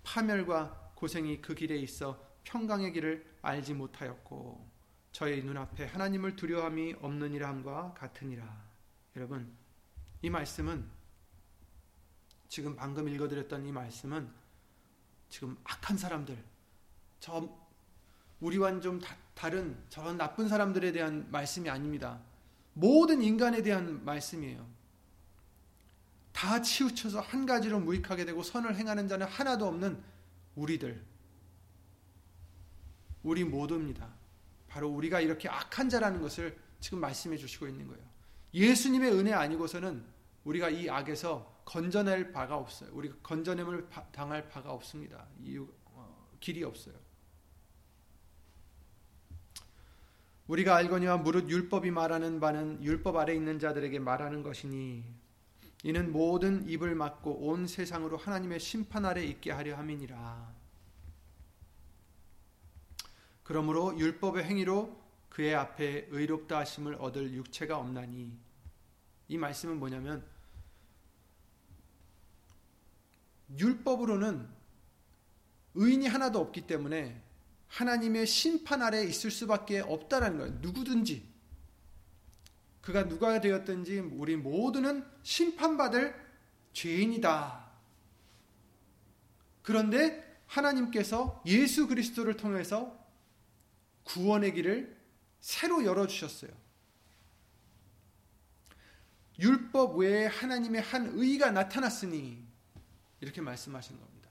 파멸과 0.02 0.92
고생이 0.96 1.40
그 1.40 1.54
길에 1.54 1.76
있어 1.76 2.22
평강의 2.44 2.92
길을 2.92 3.24
알지 3.40 3.72
못하였고 3.72 4.70
저희 5.12 5.42
눈앞에 5.42 5.87
하나님을 5.87 6.37
두려움이 6.37 6.96
없느니라 7.00 7.48
함과 7.48 7.94
같으니라. 7.94 8.44
여러분 9.16 9.50
이 10.20 10.28
말씀은 10.28 10.99
지금 12.50 12.74
방금 12.74 13.08
읽어드렸던 13.08 13.64
이 13.64 13.70
말씀은 13.70 14.28
지금 15.30 15.56
악한 15.62 15.96
사람들 15.96 16.36
저 17.20 17.48
우리와는 18.40 18.80
좀 18.80 19.00
다, 19.00 19.48
른 19.48 19.78
저런 19.88 20.18
나쁜 20.18 20.48
사람들에 20.48 20.92
대한 20.92 21.30
말씀이 21.30 21.70
아닙니다. 21.70 22.20
모든 22.74 23.22
인간에 23.22 23.62
대한 23.62 24.04
말씀이에요. 24.04 24.66
다 26.32 26.60
치우쳐서 26.60 27.20
한 27.20 27.46
가지로 27.46 27.78
무익하게 27.80 28.24
되고 28.24 28.42
선을 28.42 28.76
행하는 28.76 29.06
자는 29.08 29.26
하나도 29.26 29.66
없는 29.66 30.02
우리들. 30.56 31.02
우리 33.22 33.44
모두입니다. 33.44 34.08
바로 34.68 34.88
우리가 34.88 35.20
이렇게 35.20 35.48
악한 35.48 35.88
자라는 35.88 36.20
것을 36.20 36.58
지금 36.80 37.00
말씀해 37.00 37.36
주시고 37.36 37.68
있는 37.68 37.86
거예요. 37.86 38.02
예수님의 38.52 39.12
은혜 39.12 39.32
아니고서는 39.32 40.04
우리가 40.44 40.70
이 40.70 40.88
악에서 40.90 41.49
건져낼 41.70 42.33
바가 42.33 42.56
없어요. 42.56 42.90
우리가 42.92 43.14
건져냄을 43.22 43.88
당할 44.11 44.48
바가 44.48 44.72
없습니다. 44.72 45.28
이유, 45.38 45.68
어, 45.85 46.28
길이 46.40 46.64
없어요. 46.64 46.96
우리가 50.48 50.74
알거니와 50.74 51.18
무릇 51.18 51.48
율법이 51.48 51.92
말하는 51.92 52.40
바는 52.40 52.83
율법 52.83 53.14
아래 53.14 53.37
있는 53.37 53.61
자들에게 53.61 54.00
말하는 54.00 54.42
것이니 54.42 55.04
이는 55.85 56.11
모든 56.11 56.68
입을 56.68 56.96
막고 56.96 57.46
온 57.46 57.68
세상으로 57.68 58.16
하나님의 58.16 58.59
심판 58.59 59.04
아래 59.04 59.22
있게 59.22 59.52
하려 59.52 59.76
함이니라. 59.76 60.52
그러므로 63.44 63.96
율법의 63.96 64.42
행위로 64.42 65.00
그의 65.28 65.54
앞에 65.54 66.09
의롭다 66.11 66.59
하심을 66.59 66.96
얻을 66.96 67.33
육체가 67.33 67.78
없나니 67.78 68.37
이 69.28 69.38
말씀은 69.38 69.78
뭐냐면 69.78 70.28
율법으로는 73.58 74.48
의인이 75.74 76.06
하나도 76.06 76.40
없기 76.40 76.66
때문에 76.66 77.22
하나님의 77.68 78.26
심판 78.26 78.82
아래 78.82 79.04
있을 79.04 79.30
수밖에 79.30 79.80
없다라는 79.80 80.38
거예요. 80.38 80.52
누구든지 80.60 81.28
그가 82.80 83.06
누가 83.08 83.40
되었든지 83.40 84.00
우리 84.00 84.36
모두는 84.36 85.04
심판받을 85.22 86.14
죄인이다. 86.72 87.70
그런데 89.62 90.42
하나님께서 90.46 91.42
예수 91.46 91.86
그리스도를 91.86 92.36
통해서 92.36 92.98
구원의 94.04 94.54
길을 94.54 94.96
새로 95.40 95.84
열어 95.84 96.06
주셨어요. 96.06 96.50
율법 99.38 99.98
외에 99.98 100.26
하나님의 100.26 100.82
한 100.82 101.12
의가 101.14 101.50
나타났으니 101.50 102.49
이렇게 103.20 103.40
말씀하신 103.40 103.98
겁니다. 103.98 104.30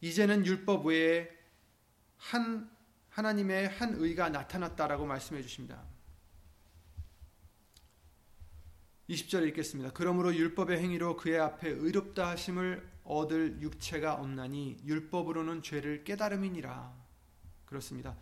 이제는 0.00 0.46
율법 0.46 0.86
외에 0.86 1.28
한 2.16 2.70
하나님의 3.10 3.68
한 3.68 3.94
의가 3.94 4.28
나타났다라고 4.28 5.06
말씀해 5.06 5.42
주십니다. 5.42 5.82
20절 9.08 9.48
읽겠습니다. 9.48 9.92
그러므로 9.92 10.34
율법의 10.34 10.78
행위로 10.78 11.16
그의 11.16 11.40
앞에 11.40 11.68
의롭다 11.68 12.28
하심을 12.28 12.86
얻을 13.04 13.60
육체가 13.62 14.14
없나니 14.14 14.76
율법으로는 14.84 15.62
죄를 15.62 16.04
깨달음이니라. 16.04 16.94
그렇습니다. 17.64 18.16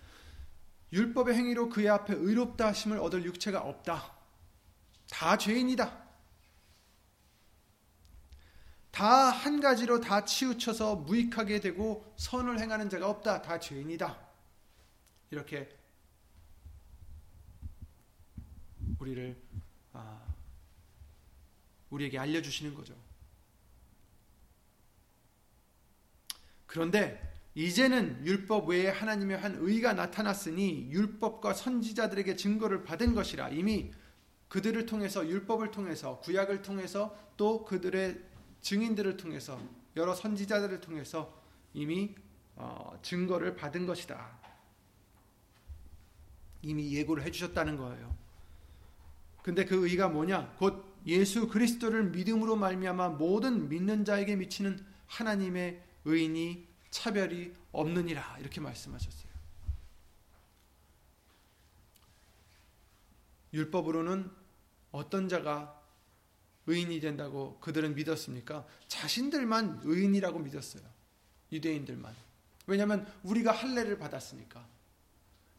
율법의 0.93 1.35
행위로 1.35 1.69
그의 1.69 1.89
앞에 1.89 2.15
의롭다 2.15 2.69
하심을 2.69 2.99
얻을 2.99 3.25
육체가 3.25 3.61
없다. 3.61 4.15
다 5.11 5.37
죄인이다. 5.37 6.07
다 8.91 9.31
한 9.31 9.61
가지로 9.61 10.01
다 10.01 10.25
치우쳐서 10.25 10.97
무익하게 10.97 11.61
되고 11.61 12.13
선을 12.17 12.59
행하는 12.59 12.89
자가 12.91 13.09
없다. 13.09 13.43
다 13.43 13.61
죄인이다. 13.61 14.19
이렇게 15.31 15.69
우리를 18.99 19.37
아, 19.93 20.21
우리에게 21.91 22.19
알려주시는 22.19 22.75
거죠. 22.75 22.95
그런데 26.67 27.36
이제는 27.57 28.23
율법 28.27 28.69
외에 28.69 28.91
하나님의 28.91 29.39
한 29.39 29.57
의가 29.59 29.95
나타났으니 29.95 30.91
율법과 30.91 31.55
선지자들에게 31.55 32.37
증거를 32.37 32.85
받은 32.85 33.15
것이라 33.15 33.49
이미 33.49 33.93
그들을 34.49 34.85
통해서 34.85 35.27
율법을 35.27 35.71
통해서 35.71 36.21
구약을 36.21 36.61
통해서 36.61 37.17
또 37.39 37.65
그들의 37.65 38.21
증인들을 38.61 39.17
통해서 39.17 39.59
여러 39.97 40.15
선지자들을 40.15 40.83
통해서 40.83 41.43
이미 41.73 42.15
어, 42.57 42.99
증거를 43.01 43.57
받은 43.57 43.87
것이다. 43.87 44.39
이미 46.61 46.95
예고를 46.95 47.25
해주셨다는 47.25 47.79
거예요. 47.79 48.15
근데 49.43 49.65
그 49.65 49.89
의가 49.89 50.09
뭐냐? 50.09 50.57
곧 50.59 50.85
예수 51.07 51.49
그리스도를 51.49 52.11
믿음으로 52.11 52.57
말미암아 52.57 53.11
모든 53.11 53.71
믿는 53.71 54.05
자에게 54.05 54.37
미치는 54.37 54.79
하나님의 55.07 55.83
의인이 56.05 56.66
차별이 56.97 57.53
없느니라 57.73 58.39
이렇게 58.41 58.59
말씀하셨어요. 58.61 59.31
율법으로는 63.53 64.31
어떤 64.93 65.29
자가 65.29 65.79
의인이 66.67 66.99
된다고 67.01 67.59
그들은 67.61 67.95
믿었습니까? 67.95 68.67
자신들만 68.89 69.83
의인이라고 69.85 70.39
믿었어요. 70.39 70.83
유대인들만. 71.53 72.15
왜냐하면 72.67 73.07
우리가 73.23 73.53
할례를 73.53 73.99
받았으니까. 73.99 74.67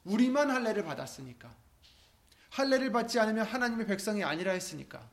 우리만 0.06 0.50
할례를 0.50 0.84
받았으니까. 0.84 1.56
할례를 2.50 2.92
받지 2.92 3.20
않으면 3.20 3.46
하나님의 3.46 3.86
백성이 3.86 4.24
아니라 4.24 4.54
했으니까. 4.54 5.08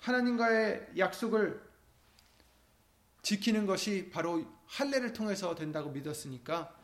하나님과의 0.00 0.92
약속을 0.98 1.71
지키는 3.22 3.66
것이 3.66 4.10
바로 4.12 4.44
할례를 4.66 5.12
통해서 5.12 5.54
된다고 5.54 5.90
믿었으니까 5.90 6.76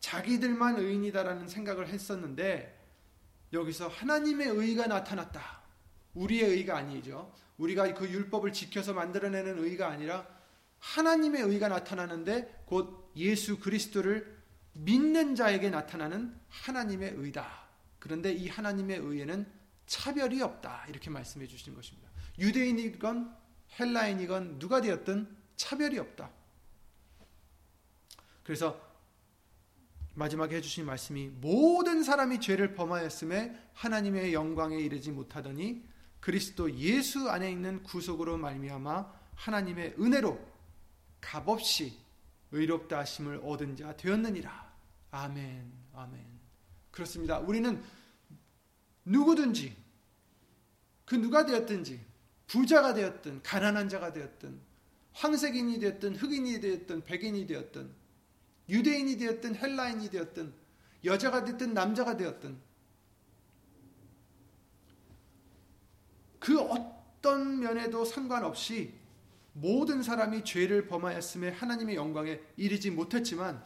자기들만 0.00 0.78
의인이다라는 0.78 1.48
생각을 1.48 1.88
했었는데 1.88 2.78
여기서 3.52 3.88
하나님의 3.88 4.48
의가 4.48 4.86
나타났다. 4.86 5.62
우리의 6.14 6.50
의가 6.50 6.76
아니죠. 6.76 7.32
우리가 7.56 7.94
그 7.94 8.08
율법을 8.08 8.52
지켜서 8.52 8.92
만들어내는 8.92 9.62
의가 9.62 9.88
아니라 9.88 10.26
하나님의 10.78 11.42
의가 11.42 11.68
나타나는데 11.68 12.64
곧 12.66 13.12
예수 13.16 13.58
그리스도를 13.58 14.42
믿는 14.74 15.34
자에게 15.34 15.70
나타나는 15.70 16.34
하나님의 16.48 17.14
의다. 17.16 17.68
그런데 17.98 18.32
이 18.32 18.48
하나님의 18.48 18.98
의에는 18.98 19.46
차별이 19.86 20.42
없다. 20.42 20.86
이렇게 20.88 21.08
말씀해 21.10 21.46
주시는 21.46 21.76
것입니다. 21.76 22.10
유대인이건 22.38 23.36
헬라인이건 23.78 24.58
누가 24.58 24.80
되었든 24.80 25.41
차별이 25.56 25.98
없다. 25.98 26.30
그래서 28.42 28.80
마지막에 30.14 30.56
해주신 30.56 30.84
말씀이 30.84 31.28
모든 31.28 32.02
사람이 32.02 32.40
죄를 32.40 32.74
범하였음에 32.74 33.70
하나님의 33.74 34.34
영광에 34.34 34.76
이르지 34.78 35.10
못하더니 35.10 35.82
그리스도 36.20 36.72
예수 36.76 37.30
안에 37.30 37.50
있는 37.50 37.82
구속으로 37.82 38.36
말미암아 38.36 39.12
하나님의 39.34 39.96
은혜로 39.98 40.38
값없이 41.20 41.98
의롭다 42.50 42.98
하심을 42.98 43.40
얻은 43.42 43.76
자 43.76 43.96
되었느니라. 43.96 44.72
아멘. 45.10 45.72
아멘. 45.94 46.26
그렇습니다. 46.90 47.38
우리는 47.38 47.82
누구든지 49.04 49.76
그 51.04 51.16
누가 51.16 51.44
되었든지 51.44 52.04
부자가 52.46 52.94
되었든 52.94 53.42
가난한 53.42 53.88
자가 53.88 54.12
되었든 54.12 54.60
황색인이 55.14 55.78
되었든 55.80 56.16
흑인이 56.16 56.60
되었든 56.60 57.04
백인이 57.04 57.46
되었든 57.46 57.90
유대인이 58.68 59.16
되었든 59.18 59.56
헬라인이 59.56 60.10
되었든 60.10 60.54
여자가 61.04 61.44
되었든 61.44 61.74
남자가 61.74 62.16
되었든 62.16 62.58
그 66.38 66.58
어떤 66.60 67.60
면에도 67.60 68.04
상관없이 68.04 68.94
모든 69.52 70.02
사람이 70.02 70.44
죄를 70.44 70.86
범하였음에 70.86 71.50
하나님의 71.50 71.96
영광에 71.96 72.40
이르지 72.56 72.90
못했지만 72.90 73.62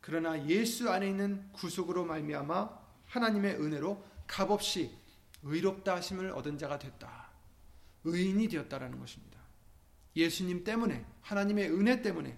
그러나 0.00 0.48
예수 0.48 0.90
안에 0.90 1.08
있는 1.08 1.52
구속으로 1.52 2.04
말미암아 2.04 2.78
하나님의 3.06 3.56
은혜로 3.56 4.04
값없이 4.26 4.90
의롭다 5.42 5.96
하심을 5.96 6.30
얻은 6.32 6.58
자가 6.58 6.78
됐다. 6.78 7.28
의인이 8.04 8.48
되었다라는 8.48 8.98
것입니다. 8.98 9.27
예수님 10.18 10.64
때문에 10.64 11.06
하나님의 11.22 11.70
은혜 11.70 12.02
때문에 12.02 12.36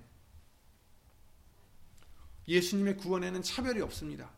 예수님의 2.46 2.98
구원에는 2.98 3.42
차별이 3.42 3.80
없습니다. 3.80 4.30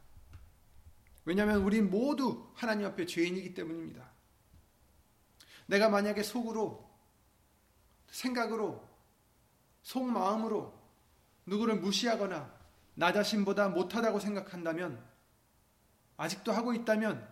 왜냐하면 1.25 1.63
우리 1.63 1.81
모두 1.81 2.49
하나님 2.55 2.87
앞에 2.87 3.05
죄인이기 3.05 3.53
때문입니다. 3.55 4.11
내가 5.67 5.89
만약에 5.89 6.23
속으로 6.23 6.89
생각으로 8.07 8.89
속마음으로 9.83 10.81
누구를 11.47 11.77
무시하거나 11.81 12.63
나 12.95 13.13
자신보다 13.13 13.71
못하다고 13.71 14.21
생각한다면 14.21 15.05
아직도 16.17 16.53
하고 16.53 16.75
있다면 16.75 17.29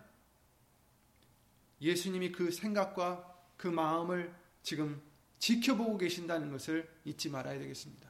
예수님이 1.79 2.33
그 2.33 2.51
생각과 2.51 3.33
그 3.55 3.67
마음을 3.67 4.35
지금 4.63 5.01
지켜보고 5.41 5.97
계신다는 5.97 6.51
것을 6.51 6.87
잊지 7.03 7.29
말아야 7.29 7.57
되겠습니다. 7.57 8.07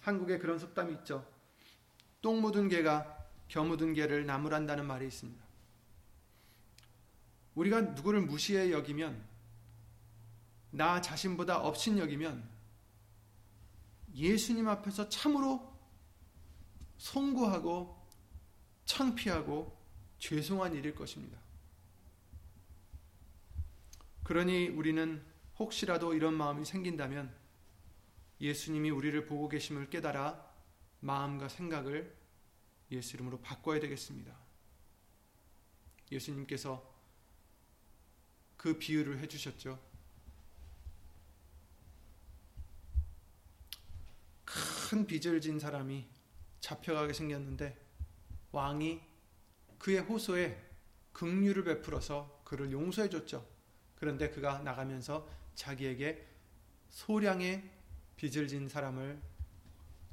한국에 0.00 0.38
그런 0.38 0.58
속담이 0.58 0.92
있죠. 0.94 1.24
똥 2.20 2.40
묻은 2.40 2.68
개가 2.68 3.16
겨 3.48 3.62
묻은 3.62 3.94
개를 3.94 4.26
나무란다는 4.26 4.84
말이 4.84 5.06
있습니다. 5.06 5.42
우리가 7.54 7.82
누구를 7.82 8.22
무시해 8.22 8.72
여기면 8.72 9.24
나 10.72 11.00
자신보다 11.00 11.58
업신 11.58 11.98
여기면 11.98 12.48
예수님 14.14 14.68
앞에서 14.68 15.08
참으로 15.08 15.72
송구하고 16.98 17.96
창피하고 18.86 19.78
죄송한 20.18 20.74
일일 20.74 20.96
것입니다. 20.96 21.38
그러니 24.30 24.68
우리는 24.68 25.20
혹시라도 25.58 26.14
이런 26.14 26.34
마음이 26.34 26.64
생긴다면 26.64 27.34
예수님이 28.40 28.90
우리를 28.90 29.26
보고 29.26 29.48
계심을 29.48 29.90
깨달아 29.90 30.48
마음과 31.00 31.48
생각을 31.48 32.16
예수 32.92 33.16
이름으로 33.16 33.40
바꿔야 33.40 33.80
되겠습니다. 33.80 34.32
예수님께서 36.12 36.94
그 38.56 38.78
비유를 38.78 39.18
해주셨죠. 39.18 39.80
큰 44.44 45.06
빚을 45.08 45.40
진 45.40 45.58
사람이 45.58 46.06
잡혀가게 46.60 47.14
생겼는데 47.14 47.76
왕이 48.52 49.00
그의 49.80 49.98
호소에 50.02 50.70
긍휼을 51.14 51.64
베풀어서 51.64 52.42
그를 52.44 52.70
용서해 52.70 53.08
줬죠. 53.10 53.58
그런데 54.00 54.30
그가 54.30 54.60
나가면서 54.60 55.28
자기에게 55.54 56.26
소량의 56.88 57.62
빚을 58.16 58.48
진 58.48 58.68
사람을 58.68 59.20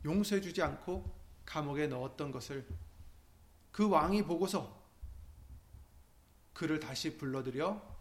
용서해 0.05 0.41
주지 0.41 0.61
않고 0.61 1.15
감옥에 1.45 1.87
넣었던 1.87 2.31
것을 2.31 2.67
그 3.71 3.87
왕이 3.87 4.23
보고서 4.23 4.77
그를 6.53 6.79
다시 6.79 7.17
불러들여 7.17 7.97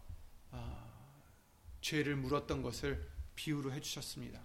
아, 0.51 0.87
죄를 1.79 2.17
물었던 2.17 2.61
것을 2.61 3.09
비유로 3.35 3.71
해주셨습니다. 3.71 4.41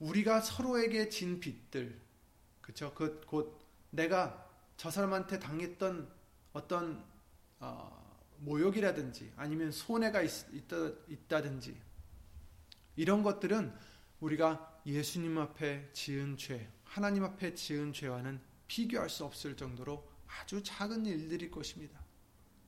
우리가 0.00 0.40
서로에게 0.42 1.08
진 1.08 1.40
빚들, 1.40 1.98
그쵸? 2.60 2.92
그, 2.94 3.22
곧 3.26 3.58
내가 3.90 4.46
저 4.76 4.90
사람한테 4.90 5.38
당했던 5.38 6.12
어떤, 6.52 7.02
어, 7.60 8.05
모욕이라든지 8.40 9.32
아니면 9.36 9.72
손해가 9.72 10.22
있, 10.22 10.30
있다, 10.52 10.76
있다든지 11.08 11.76
이런 12.96 13.22
것들은 13.22 13.72
우리가 14.20 14.80
예수님 14.86 15.36
앞에 15.38 15.90
지은 15.92 16.36
죄, 16.36 16.70
하나님 16.84 17.24
앞에 17.24 17.54
지은 17.54 17.92
죄와는 17.92 18.40
비교할 18.66 19.10
수 19.10 19.24
없을 19.24 19.56
정도로 19.56 20.06
아주 20.26 20.62
작은 20.62 21.06
일들일 21.06 21.50
것입니다. 21.50 22.00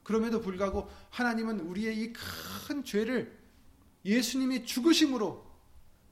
그럼에도 0.02 0.40
불구하고 0.40 0.88
하나님은 1.10 1.60
우리의 1.60 1.98
이 1.98 2.12
큰 2.12 2.84
죄를 2.84 3.36
예수님이 4.04 4.64
죽으심으로 4.64 5.46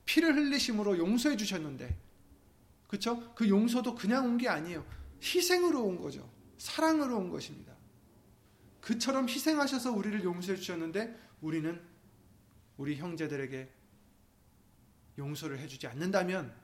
피를 0.06 0.34
흘리심으로 0.34 0.98
용서해 0.98 1.36
주셨는데 1.36 1.98
그렇죠? 2.88 3.34
그 3.34 3.48
용서도 3.48 3.94
그냥 3.94 4.24
온 4.26 4.38
게 4.38 4.48
아니에요. 4.48 4.86
희생으로 5.22 5.82
온 5.82 6.00
거죠. 6.00 6.28
사랑으로 6.58 7.16
온 7.18 7.30
것입니다. 7.30 7.75
그처럼 8.86 9.28
희생하셔서 9.28 9.90
우리를 9.90 10.22
용서해 10.22 10.56
주셨는데 10.56 11.12
우리는 11.40 11.84
우리 12.76 12.94
형제들에게 12.94 13.68
용서를 15.18 15.58
해주지 15.58 15.88
않는다면 15.88 16.56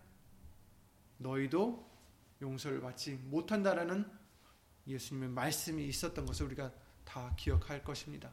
너희도 1.18 1.90
용서를 2.40 2.80
받지 2.80 3.14
못한다라는 3.14 4.08
예수님의 4.86 5.30
말씀이 5.30 5.84
있었던 5.88 6.24
것을 6.24 6.46
우리가 6.46 6.72
다 7.04 7.34
기억할 7.36 7.82
것입니다. 7.82 8.32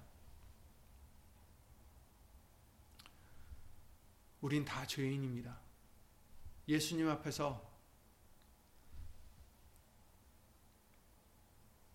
우린 4.41 4.63
다 4.65 4.85
죄인입니다. 4.85 5.59
예수님 6.67 7.09
앞에서 7.09 7.67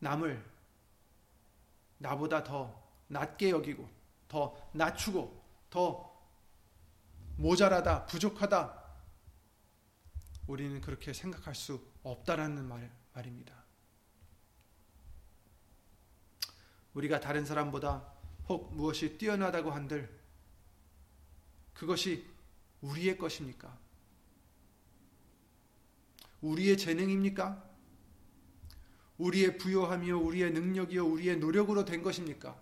남을 0.00 0.53
나보다 2.04 2.44
더 2.44 2.82
낮게 3.08 3.48
여기고 3.48 3.88
더 4.28 4.54
낮추고 4.72 5.42
더 5.70 6.14
모자라다 7.38 8.04
부족하다 8.04 8.84
우리는 10.46 10.82
그렇게 10.82 11.14
생각할 11.14 11.54
수 11.54 11.80
없다라는 12.02 12.66
말, 12.66 12.94
말입니다. 13.14 13.64
우리가 16.92 17.20
다른 17.20 17.46
사람보다 17.46 18.12
혹 18.50 18.74
무엇이 18.74 19.16
뛰어나다고 19.16 19.70
한들 19.70 20.20
그것이 21.72 22.30
우리의 22.82 23.16
것입니까? 23.16 23.78
우리의 26.42 26.76
재능입니까? 26.76 27.73
우리의 29.18 29.58
부요함이요, 29.58 30.20
우리의 30.20 30.52
능력이요, 30.52 31.06
우리의 31.06 31.38
노력으로 31.38 31.84
된 31.84 32.02
것입니까? 32.02 32.60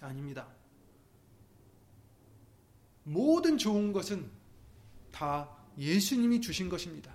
아닙니다. 0.00 0.48
모든 3.04 3.58
좋은 3.58 3.92
것은 3.92 4.30
다 5.12 5.56
예수님이 5.78 6.40
주신 6.40 6.68
것입니다. 6.68 7.14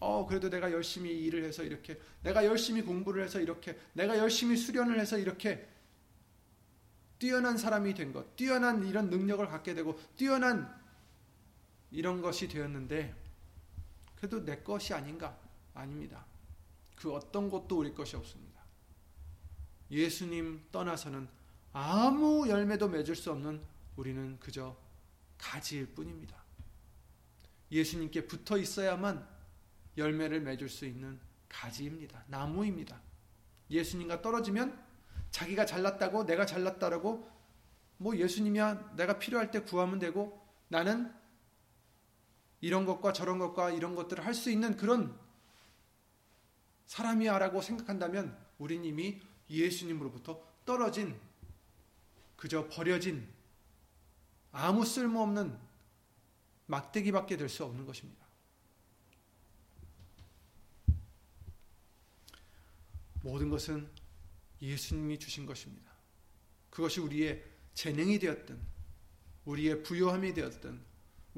어, 0.00 0.26
그래도 0.26 0.48
내가 0.48 0.70
열심히 0.70 1.10
일을 1.24 1.44
해서 1.44 1.64
이렇게, 1.64 2.00
내가 2.22 2.44
열심히 2.46 2.82
공부를 2.82 3.24
해서 3.24 3.40
이렇게, 3.40 3.76
내가 3.92 4.16
열심히 4.16 4.56
수련을 4.56 4.98
해서 4.98 5.18
이렇게 5.18 5.68
뛰어난 7.18 7.58
사람이 7.58 7.94
된 7.94 8.12
것, 8.12 8.36
뛰어난 8.36 8.86
이런 8.86 9.10
능력을 9.10 9.44
갖게 9.48 9.74
되고, 9.74 9.98
뛰어난 10.16 10.72
이런 11.90 12.22
것이 12.22 12.48
되었는데, 12.48 13.27
그래도 14.18 14.44
내 14.44 14.56
것이 14.62 14.92
아닌가? 14.92 15.38
아닙니다. 15.74 16.26
그 16.96 17.12
어떤 17.12 17.48
것도 17.48 17.78
우리 17.78 17.94
것이 17.94 18.16
없습니다. 18.16 18.60
예수님 19.92 20.66
떠나서는 20.72 21.28
아무 21.72 22.48
열매도 22.48 22.88
맺을 22.88 23.14
수 23.14 23.30
없는 23.30 23.62
우리는 23.94 24.36
그저 24.40 24.76
가지일 25.38 25.94
뿐입니다. 25.94 26.36
예수님께 27.70 28.26
붙어 28.26 28.58
있어야만 28.58 29.24
열매를 29.96 30.40
맺을 30.40 30.68
수 30.68 30.84
있는 30.84 31.20
가지입니다. 31.48 32.24
나무입니다. 32.26 33.00
예수님과 33.70 34.20
떨어지면 34.20 34.84
자기가 35.30 35.64
잘났다고 35.64 36.24
내가 36.26 36.44
잘났다라고 36.44 37.30
뭐 37.98 38.16
예수님이야 38.16 38.96
내가 38.96 39.20
필요할 39.20 39.52
때 39.52 39.60
구하면 39.60 40.00
되고 40.00 40.44
나는 40.66 41.12
이런 42.60 42.86
것과 42.86 43.12
저런 43.12 43.38
것과 43.38 43.70
이런 43.70 43.94
것들을 43.94 44.24
할 44.24 44.34
수 44.34 44.50
있는 44.50 44.76
그런 44.76 45.18
사람이야라고 46.86 47.60
생각한다면 47.62 48.36
우린 48.58 48.84
이미 48.84 49.20
예수님으로부터 49.50 50.42
떨어진 50.64 51.18
그저 52.36 52.68
버려진 52.68 53.28
아무 54.52 54.84
쓸모없는 54.84 55.58
막대기밖에 56.66 57.36
될 57.36 57.48
수 57.48 57.64
없는 57.64 57.84
것입니다. 57.86 58.26
모든 63.22 63.50
것은 63.50 63.90
예수님이 64.62 65.18
주신 65.18 65.46
것입니다. 65.46 65.92
그것이 66.70 67.00
우리의 67.00 67.44
재능이 67.74 68.18
되었든, 68.18 68.60
우리의 69.44 69.82
부요함이 69.82 70.34
되었든, 70.34 70.87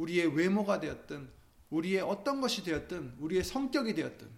우리의 0.01 0.35
외모가 0.35 0.81
되었든, 0.81 1.31
우리의 1.69 2.01
어떤 2.01 2.41
것이 2.41 2.65
되었든, 2.65 3.17
우리의 3.19 3.45
성격이 3.45 3.95
되었든, 3.95 4.31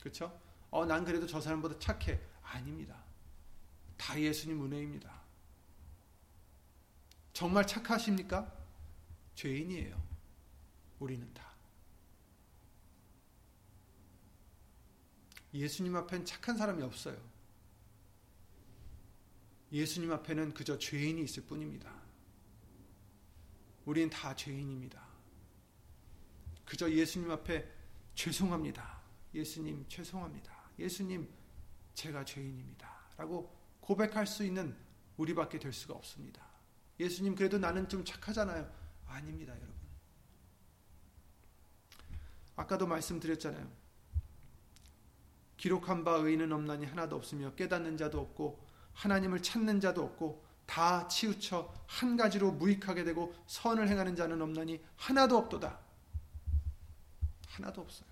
그렇죠? 0.00 0.38
어, 0.70 0.84
난 0.84 1.04
그래도 1.04 1.26
저 1.26 1.40
사람보다 1.40 1.78
착해. 1.78 2.20
아닙니다. 2.42 3.02
다 3.96 4.20
예수님 4.20 4.62
은혜입니다. 4.64 5.22
정말 7.32 7.66
착하십니까? 7.66 8.52
죄인이에요. 9.34 10.02
우리는 10.98 11.32
다. 11.32 11.50
예수님 15.54 15.96
앞엔 15.96 16.26
착한 16.26 16.56
사람이 16.58 16.82
없어요. 16.82 17.16
예수님 19.70 20.12
앞에는 20.12 20.52
그저 20.52 20.78
죄인이 20.78 21.22
있을 21.22 21.44
뿐입니다. 21.44 22.01
우리는 23.84 24.08
다 24.10 24.34
죄인입니다. 24.34 25.02
그저 26.64 26.90
예수님 26.90 27.30
앞에 27.30 27.68
죄송합니다. 28.14 29.00
예수님 29.34 29.86
죄송합니다. 29.88 30.52
예수님 30.78 31.28
제가 31.94 32.24
죄인입니다. 32.24 32.90
라고 33.16 33.54
고백할 33.80 34.26
수 34.26 34.44
있는 34.44 34.76
우리밖에 35.16 35.58
될 35.58 35.72
수가 35.72 35.94
없습니다. 35.94 36.42
예수님 36.98 37.34
그래도 37.34 37.58
나는 37.58 37.88
좀 37.88 38.04
착하잖아요. 38.04 38.70
아닙니다, 39.06 39.52
여러분. 39.54 39.74
아까도 42.56 42.86
말씀드렸잖아요. 42.86 43.70
기록한 45.56 46.04
바 46.04 46.12
의인은 46.12 46.52
없나니 46.52 46.86
하나도 46.86 47.16
없으며 47.16 47.54
깨닫는 47.54 47.96
자도 47.96 48.20
없고 48.20 48.66
하나님을 48.94 49.42
찾는 49.42 49.80
자도 49.80 50.02
없고 50.02 50.44
다 50.72 51.06
치우쳐 51.06 51.70
한 51.86 52.16
가지로 52.16 52.50
무익하게 52.52 53.04
되고 53.04 53.34
선을 53.46 53.88
행하는 53.88 54.16
자는 54.16 54.40
없나니 54.40 54.82
하나도 54.96 55.36
없도다. 55.36 55.78
하나도 57.48 57.82
없어요. 57.82 58.08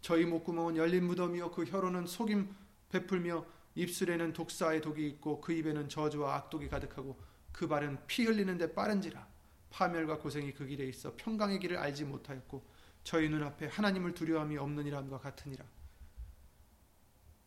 저희 0.00 0.24
목구멍은 0.24 0.78
열린 0.78 1.04
무덤이요 1.04 1.50
그 1.50 1.64
혀로는 1.64 2.06
속임 2.06 2.56
베풀며 2.88 3.44
입술에는 3.74 4.32
독사의 4.32 4.80
독이 4.80 5.06
있고 5.08 5.42
그 5.42 5.52
입에는 5.52 5.90
저주와 5.90 6.36
악독이 6.36 6.70
가득하고 6.70 7.20
그 7.52 7.68
발은 7.68 8.06
피 8.06 8.24
흘리는데 8.24 8.72
빠른지라 8.72 9.28
파멸과 9.68 10.20
고생이 10.20 10.54
그 10.54 10.66
길에 10.66 10.86
있어 10.86 11.12
평강의 11.18 11.58
길을 11.58 11.76
알지 11.76 12.04
못하였고 12.06 12.64
저희 13.04 13.28
눈앞에 13.28 13.66
하나님을 13.66 14.14
두려움이 14.14 14.56
없느니람과 14.56 15.18
같으니라. 15.18 15.66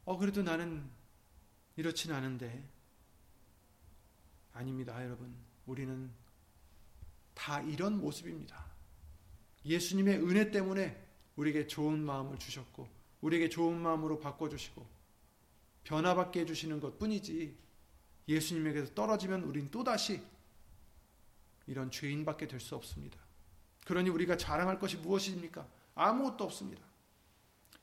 어 0.06 0.16
그래도 0.16 0.44
나는 0.44 0.88
이렇진 1.76 2.12
않은데 2.12 2.70
아닙니다, 4.54 5.04
여러분. 5.04 5.34
우리는 5.66 6.12
다 7.34 7.62
이런 7.62 8.00
모습입니다. 8.00 8.66
예수님의 9.66 10.18
은혜 10.20 10.52
때문에 10.52 11.02
우리에게 11.36 11.68
좋은 11.68 12.00
마음을 12.04 12.38
주셨고 12.38 12.88
우리에게 13.22 13.50
좋은 13.50 13.80
마음으로 13.80 14.20
바꿔 14.20 14.50
주시고 14.50 14.86
변화받게 15.84 16.42
해 16.42 16.46
주시는 16.46 16.80
것 16.80 17.00
뿐이지 17.00 17.58
예수님에게서 18.28 18.94
떨어지면 18.94 19.44
우린 19.44 19.72
또다시 19.72 20.22
이런 21.66 21.90
죄인밖에 21.90 22.48
될 22.48 22.60
수 22.60 22.76
없습니다. 22.76 23.18
그러니 23.86 24.10
우리가 24.10 24.38
자랑할 24.38 24.80
것이 24.80 24.98
무엇입니까? 24.98 25.68
아무것도 25.96 26.44
없습니다. 26.44 26.84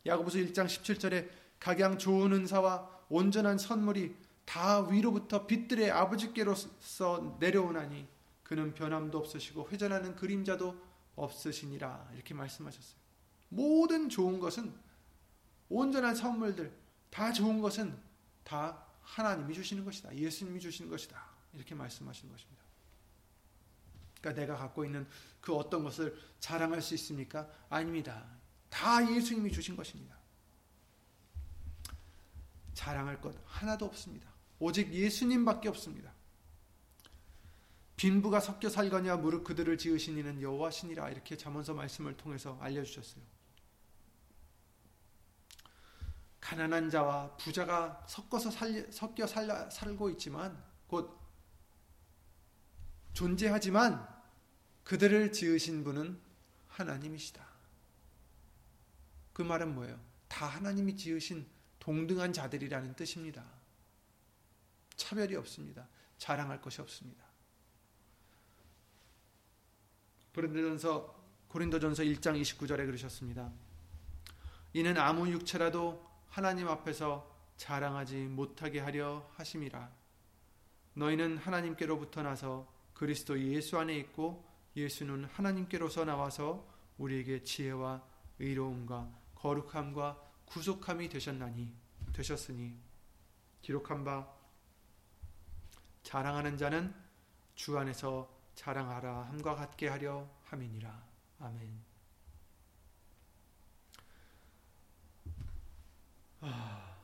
야고보서 0.06 0.38
1장 0.38 0.66
17절에 0.66 1.28
각양 1.58 1.98
좋은 1.98 2.32
은사와 2.32 3.04
온전한 3.08 3.58
선물이 3.58 4.14
다 4.50 4.80
위로부터 4.80 5.46
빛들의 5.46 5.92
아버지께로서 5.92 7.36
내려오나니 7.38 8.08
그는 8.42 8.74
변함도 8.74 9.16
없으시고 9.16 9.68
회전하는 9.70 10.16
그림자도 10.16 10.76
없으시니라 11.14 12.10
이렇게 12.14 12.34
말씀하셨어요. 12.34 12.98
모든 13.50 14.08
좋은 14.08 14.40
것은 14.40 14.74
온전한 15.68 16.16
선물들 16.16 16.76
다 17.10 17.32
좋은 17.32 17.60
것은 17.60 17.96
다 18.42 18.84
하나님이 19.02 19.54
주시는 19.54 19.84
것이다. 19.84 20.16
예수님이 20.16 20.58
주시는 20.58 20.90
것이다. 20.90 21.24
이렇게 21.52 21.76
말씀하시는 21.76 22.32
것입니다. 22.32 22.64
그러니까 24.20 24.40
내가 24.40 24.56
갖고 24.56 24.84
있는 24.84 25.06
그 25.40 25.54
어떤 25.54 25.84
것을 25.84 26.18
자랑할 26.40 26.82
수 26.82 26.94
있습니까? 26.94 27.48
아닙니다. 27.68 28.26
다 28.68 29.00
예수님이 29.14 29.52
주신 29.52 29.76
것입니다. 29.76 30.16
자랑할 32.74 33.20
것 33.20 33.36
하나도 33.46 33.86
없습니다. 33.86 34.29
오직 34.60 34.92
예수님밖에 34.92 35.68
없습니다. 35.70 36.12
빈부가 37.96 38.40
섞여 38.40 38.68
살거냐 38.68 39.16
무릇 39.16 39.42
그들을 39.44 39.76
지으신 39.76 40.16
이는 40.16 40.40
여호와시니라 40.40 41.10
이렇게 41.10 41.36
잠언서 41.36 41.74
말씀을 41.74 42.16
통해서 42.16 42.56
알려주셨어요. 42.60 43.22
가난한 46.40 46.88
자와 46.90 47.36
부자가 47.36 48.04
섞어서 48.08 48.50
살, 48.50 48.90
섞여 48.90 49.26
살라, 49.26 49.70
살고 49.70 50.10
있지만 50.10 50.62
곧 50.86 51.18
존재하지만 53.12 54.08
그들을 54.84 55.32
지으신 55.32 55.84
분은 55.84 56.18
하나님이시다. 56.68 57.46
그 59.32 59.42
말은 59.42 59.74
뭐예요? 59.74 60.00
다 60.28 60.46
하나님이 60.46 60.96
지으신 60.96 61.46
동등한 61.78 62.32
자들이라는 62.32 62.94
뜻입니다. 62.94 63.59
차별이 65.00 65.34
없습니다. 65.36 65.88
자랑할 66.18 66.60
것이 66.60 66.82
없습니다. 66.82 67.24
고린도전서 70.34 71.18
고린도전서 71.48 72.02
1장 72.04 72.40
29절에 72.40 72.84
그러셨습니다. 72.86 73.50
이는 74.74 74.96
아무 74.98 75.28
육체라도 75.28 76.06
하나님 76.28 76.68
앞에서 76.68 77.28
자랑하지 77.56 78.16
못하게 78.26 78.80
하려 78.80 79.28
하심이라. 79.36 79.90
너희는 80.94 81.38
하나님께로부터 81.38 82.22
나서 82.22 82.70
그리스도 82.92 83.40
예수 83.40 83.78
안에 83.78 83.96
있고 83.96 84.44
예수는 84.76 85.24
하나님께로서 85.24 86.04
나와서 86.04 86.68
우리에게 86.98 87.42
지혜와 87.42 88.04
의로움과 88.38 89.10
거룩함과 89.34 90.20
구속함이 90.44 91.08
되셨나니 91.08 91.74
되셨으니 92.12 92.78
기록한 93.62 94.04
바 94.04 94.39
자랑하는 96.10 96.58
자는 96.58 96.92
주 97.54 97.78
안에서 97.78 98.28
자랑하라 98.56 99.28
함과 99.28 99.54
같게 99.54 99.86
하려 99.86 100.28
함이니라. 100.42 101.06
아멘. 101.38 101.84
아... 106.40 106.96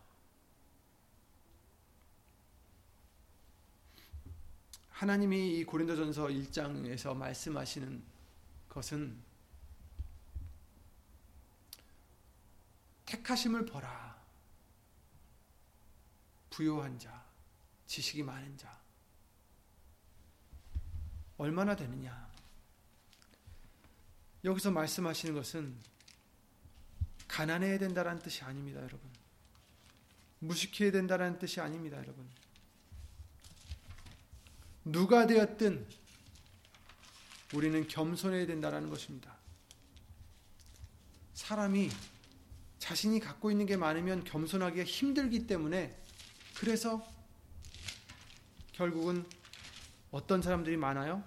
하나님이 4.90 5.60
이 5.60 5.64
고린도전서 5.64 6.26
1장에서 6.26 7.16
말씀하시는 7.16 8.02
것은 8.68 9.22
택하심을 13.04 13.66
보라. 13.66 14.20
부요한 16.50 16.98
자, 16.98 17.24
지식이 17.86 18.24
많은 18.24 18.58
자. 18.58 18.85
얼마나 21.38 21.76
되느냐? 21.76 22.26
여기서 24.44 24.70
말씀하시는 24.70 25.34
것은 25.34 25.76
가난해야 27.28 27.78
된다는 27.78 28.18
뜻이 28.20 28.42
아닙니다, 28.44 28.80
여러분. 28.80 29.00
무식해야 30.38 30.92
된다는 30.92 31.38
뜻이 31.38 31.60
아닙니다, 31.60 31.98
여러분. 31.98 32.28
누가 34.84 35.26
되었든 35.26 35.86
우리는 37.54 37.88
겸손해야 37.88 38.46
된다는 38.46 38.88
것입니다. 38.88 39.36
사람이 41.34 41.90
자신이 42.78 43.18
갖고 43.18 43.50
있는 43.50 43.66
게 43.66 43.76
많으면 43.76 44.24
겸손하기가 44.24 44.84
힘들기 44.84 45.46
때문에 45.46 46.00
그래서 46.54 47.06
결국은 48.72 49.26
어떤 50.16 50.40
사람들이 50.40 50.78
많아요? 50.78 51.22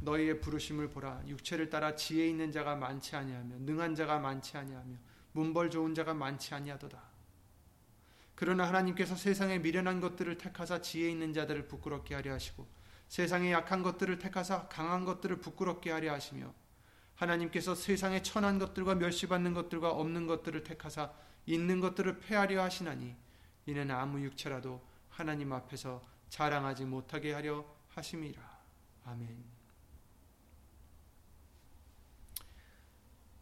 너희의 0.00 0.40
부르심을 0.42 0.90
보라 0.90 1.22
육체를 1.28 1.70
따라 1.70 1.96
지혜 1.96 2.28
있는 2.28 2.52
자가 2.52 2.76
많지 2.76 3.16
아니하며 3.16 3.60
능한 3.60 3.94
자가 3.94 4.18
많지 4.18 4.58
아니하며 4.58 4.98
문벌 5.32 5.70
좋은 5.70 5.94
자가 5.94 6.12
많지 6.12 6.52
아니하도다. 6.52 7.02
그러나 8.34 8.68
하나님께서 8.68 9.16
세상에 9.16 9.58
미련한 9.60 10.00
것들을 10.02 10.36
택하사 10.36 10.82
지혜 10.82 11.10
있는 11.10 11.32
자들을 11.32 11.68
부끄럽게 11.68 12.14
하려 12.14 12.34
하시고 12.34 12.68
세상에 13.08 13.50
약한 13.50 13.82
것들을 13.82 14.18
택하사 14.18 14.68
강한 14.68 15.06
것들을 15.06 15.38
부끄럽게 15.38 15.90
하려 15.90 16.12
하시며 16.12 16.52
하나님께서 17.14 17.74
세상에 17.74 18.20
천한 18.20 18.58
것들과 18.58 18.94
멸시받는 18.96 19.54
것들과 19.54 19.90
없는 19.90 20.26
것들을 20.26 20.64
택하사 20.64 21.10
있는 21.46 21.80
것들을 21.80 22.18
폐하려 22.18 22.62
하시나니 22.62 23.16
이는 23.64 23.90
아무 23.90 24.20
육체라도 24.20 24.82
하나님 25.08 25.54
앞에서 25.54 26.04
자랑하지 26.28 26.84
못하게 26.84 27.32
하려 27.32 27.64
하심이라. 27.94 28.42
아멘. 29.04 29.44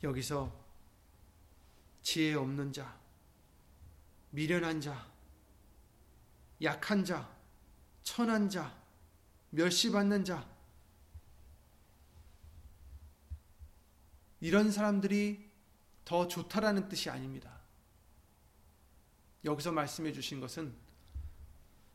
여기서 0.02 0.50
지혜 2.02 2.34
없는 2.34 2.72
자, 2.72 2.98
미련한 4.30 4.80
자, 4.80 5.06
약한 6.62 7.04
자, 7.04 7.30
천한 8.02 8.48
자, 8.48 8.74
멸시받는 9.50 10.24
자, 10.24 10.48
이런 14.40 14.72
사람들이 14.72 15.50
더 16.04 16.26
좋다라는 16.26 16.88
뜻이 16.88 17.10
아닙니다. 17.10 17.60
여기서 19.44 19.70
말씀해 19.70 20.12
주신 20.12 20.40
것은 20.40 20.74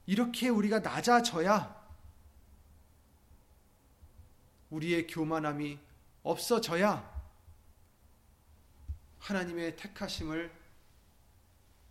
이렇게 0.05 0.49
우리가 0.49 0.79
낮아져야 0.79 1.84
우리의 4.69 5.07
교만함이 5.07 5.79
없어져야 6.23 7.13
하나님의 9.19 9.75
택하심을 9.75 10.51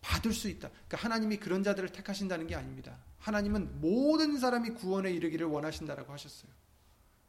받을 0.00 0.32
수 0.32 0.48
있다. 0.48 0.68
그러니까 0.68 0.96
하나님이 0.98 1.38
그런 1.38 1.62
자들을 1.62 1.90
택하신다는 1.90 2.46
게 2.46 2.54
아닙니다. 2.54 2.98
하나님은 3.18 3.80
모든 3.80 4.38
사람이 4.38 4.70
구원에 4.70 5.10
이르기를 5.10 5.46
원하신다라고 5.46 6.12
하셨어요. 6.12 6.52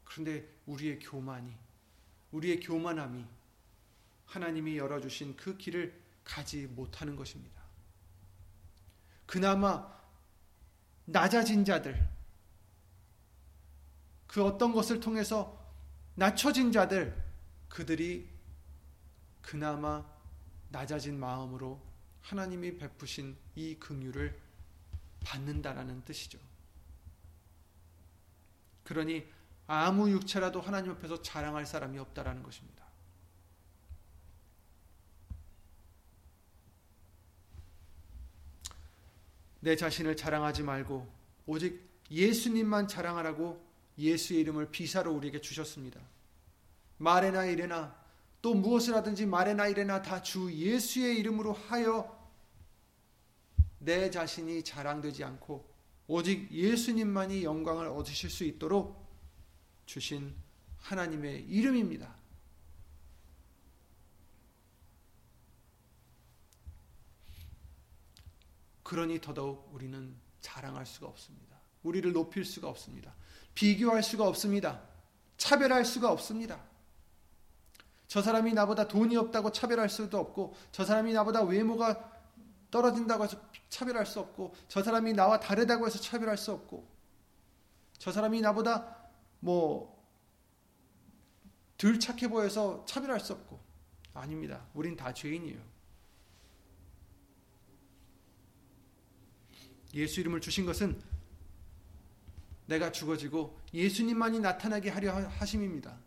그런데 0.04 0.46
우리의 0.66 0.98
교만이 0.98 1.52
우리의 2.32 2.60
교만함이 2.60 3.24
하나님이 4.26 4.76
열어주신 4.76 5.36
그 5.36 5.56
길을 5.56 5.98
가지 6.24 6.66
못하는 6.66 7.16
것입니다. 7.16 7.62
그나마 9.24 9.96
낮아진 11.04 11.64
자들, 11.64 12.06
그 14.26 14.44
어떤 14.44 14.72
것을 14.72 15.00
통해서 15.00 15.56
낮춰진 16.14 16.72
자들, 16.72 17.16
그들이 17.68 18.28
그나마 19.42 20.04
낮아진 20.70 21.18
마음으로 21.18 21.80
하나님이 22.22 22.76
베푸신 22.78 23.36
이 23.54 23.76
긍휼을 23.78 24.36
받는다라는 25.20 26.04
뜻이죠. 26.04 26.38
그러니 28.84 29.26
아무 29.66 30.10
육체라도 30.10 30.60
하나님 30.60 30.92
앞에서 30.92 31.22
자랑할 31.22 31.66
사람이 31.66 31.98
없다라는 31.98 32.42
것입니다. 32.42 32.84
내 39.60 39.74
자신을 39.74 40.16
자랑하지 40.16 40.62
말고 40.62 41.12
오직 41.46 41.84
예수님만 42.08 42.86
자랑하라고 42.86 43.65
예수의 43.98 44.40
이름을 44.40 44.70
비사로 44.70 45.12
우리에게 45.12 45.40
주셨습니다. 45.40 46.00
말에나 46.98 47.44
이래나 47.46 47.96
또 48.42 48.54
무엇을 48.54 48.94
하든지 48.94 49.26
말에나 49.26 49.68
이래나 49.68 50.02
다 50.02 50.22
주 50.22 50.52
예수의 50.52 51.18
이름으로 51.18 51.52
하여 51.52 52.14
내 53.78 54.10
자신이 54.10 54.62
자랑되지 54.62 55.24
않고 55.24 55.68
오직 56.08 56.50
예수님만이 56.52 57.44
영광을 57.44 57.88
얻으실 57.88 58.30
수 58.30 58.44
있도록 58.44 59.06
주신 59.86 60.34
하나님의 60.78 61.44
이름입니다. 61.44 62.14
그러니 68.82 69.20
더더욱 69.20 69.68
우리는 69.72 70.14
자랑할 70.40 70.86
수가 70.86 71.08
없습니다. 71.08 71.56
우리를 71.82 72.12
높일 72.12 72.44
수가 72.44 72.68
없습니다. 72.68 73.14
비교할 73.56 74.04
수가 74.04 74.28
없습니다. 74.28 74.80
차별할 75.38 75.84
수가 75.84 76.12
없습니다. 76.12 76.62
저 78.06 78.22
사람이 78.22 78.52
나보다 78.52 78.86
돈이 78.86 79.16
없다고 79.16 79.50
차별할 79.50 79.88
수도 79.88 80.18
없고, 80.18 80.54
저 80.70 80.84
사람이 80.84 81.12
나보다 81.12 81.42
외모가 81.42 82.12
떨어진다고 82.70 83.24
해서 83.24 83.40
차별할 83.68 84.06
수 84.06 84.20
없고, 84.20 84.54
저 84.68 84.82
사람이 84.82 85.14
나와 85.14 85.40
다르다고 85.40 85.86
해서 85.86 85.98
차별할 85.98 86.36
수 86.36 86.52
없고, 86.52 86.86
저 87.98 88.12
사람이 88.12 88.40
나보다 88.42 88.94
뭐, 89.40 89.96
덜 91.78 91.98
착해 91.98 92.28
보여서 92.28 92.84
차별할 92.86 93.18
수 93.20 93.32
없고, 93.32 93.58
아닙니다. 94.12 94.66
우린 94.74 94.96
다 94.96 95.12
죄인이에요. 95.12 95.60
예수 99.94 100.20
이름을 100.20 100.42
주신 100.42 100.66
것은 100.66 101.00
내가 102.66 102.92
죽어지고 102.92 103.58
예수님만이 103.72 104.40
나타나게 104.40 104.90
하려 104.90 105.12
하심입니다. 105.28 105.98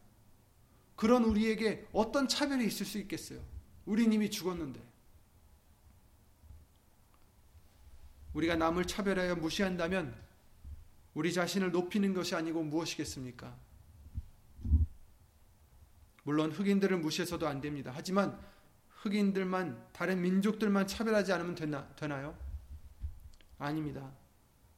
그런 0.95 1.23
우리에게 1.23 1.87
어떤 1.93 2.27
차별이 2.27 2.65
있을 2.65 2.85
수 2.85 2.97
있겠어요? 2.99 3.39
우리 3.85 4.03
이미 4.03 4.29
죽었는데. 4.29 4.81
우리가 8.33 8.55
남을 8.55 8.85
차별하여 8.85 9.35
무시한다면 9.35 10.15
우리 11.13 11.33
자신을 11.33 11.71
높이는 11.71 12.13
것이 12.13 12.35
아니고 12.35 12.63
무엇이겠습니까? 12.63 13.57
물론 16.23 16.51
흑인들을 16.51 16.97
무시해서도 16.97 17.47
안 17.47 17.61
됩니다. 17.61 17.91
하지만 17.95 18.39
흑인들만 18.97 19.87
다른 19.93 20.21
민족들만 20.21 20.85
차별하지 20.85 21.33
않으면 21.33 21.55
되나, 21.55 21.87
되나요? 21.95 22.37
아닙니다. 23.57 24.11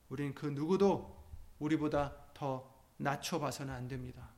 우리는 0.10 0.34
그 0.34 0.46
누구도 0.46 1.21
우리보다 1.62 2.14
더 2.34 2.70
낮춰봐서는 2.98 3.74
안 3.74 3.88
됩니다. 3.88 4.30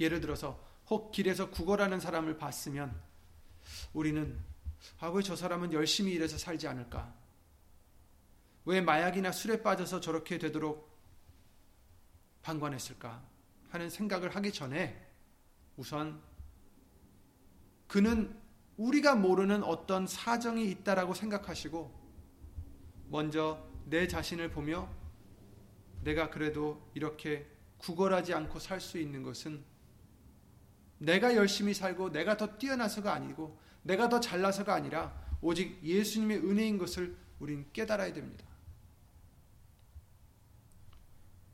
예를 0.00 0.20
들어서 0.20 0.64
혹 0.88 1.12
길에서 1.12 1.50
구걸하는 1.50 2.00
사람을 2.00 2.38
봤으면 2.38 2.98
우리는 3.92 4.38
아, 5.00 5.08
왜 5.08 5.22
저 5.22 5.34
사람은 5.36 5.72
열심히 5.72 6.12
일해서 6.12 6.38
살지 6.38 6.68
않을까? 6.68 7.12
왜 8.64 8.80
마약이나 8.80 9.32
술에 9.32 9.62
빠져서 9.62 10.00
저렇게 10.00 10.38
되도록 10.38 10.88
방관했을까? 12.42 13.22
하는 13.70 13.90
생각을 13.90 14.34
하기 14.36 14.52
전에 14.52 15.06
우선 15.76 16.22
그는 17.86 18.38
우리가 18.76 19.16
모르는 19.16 19.64
어떤 19.64 20.06
사정이 20.06 20.70
있다라고 20.70 21.12
생각하시고 21.14 21.98
먼저 23.08 23.67
내 23.88 24.06
자신을 24.06 24.50
보며 24.50 24.88
내가 26.02 26.30
그래도 26.30 26.90
이렇게 26.94 27.46
구걸하지 27.78 28.34
않고 28.34 28.58
살 28.58 28.80
수 28.80 28.98
있는 28.98 29.22
것은 29.22 29.64
내가 30.98 31.34
열심히 31.36 31.74
살고 31.74 32.10
내가 32.10 32.36
더 32.36 32.58
뛰어나서가 32.58 33.12
아니고 33.12 33.58
내가 33.82 34.08
더 34.08 34.20
잘나서가 34.20 34.74
아니라 34.74 35.16
오직 35.40 35.82
예수님의 35.82 36.38
은혜인 36.38 36.78
것을 36.78 37.16
우린 37.38 37.66
깨달아야 37.72 38.12
됩니다. 38.12 38.44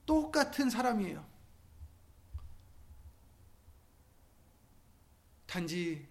똑같은 0.07 0.71
사람이에요. 0.71 1.25
단지 5.47 6.09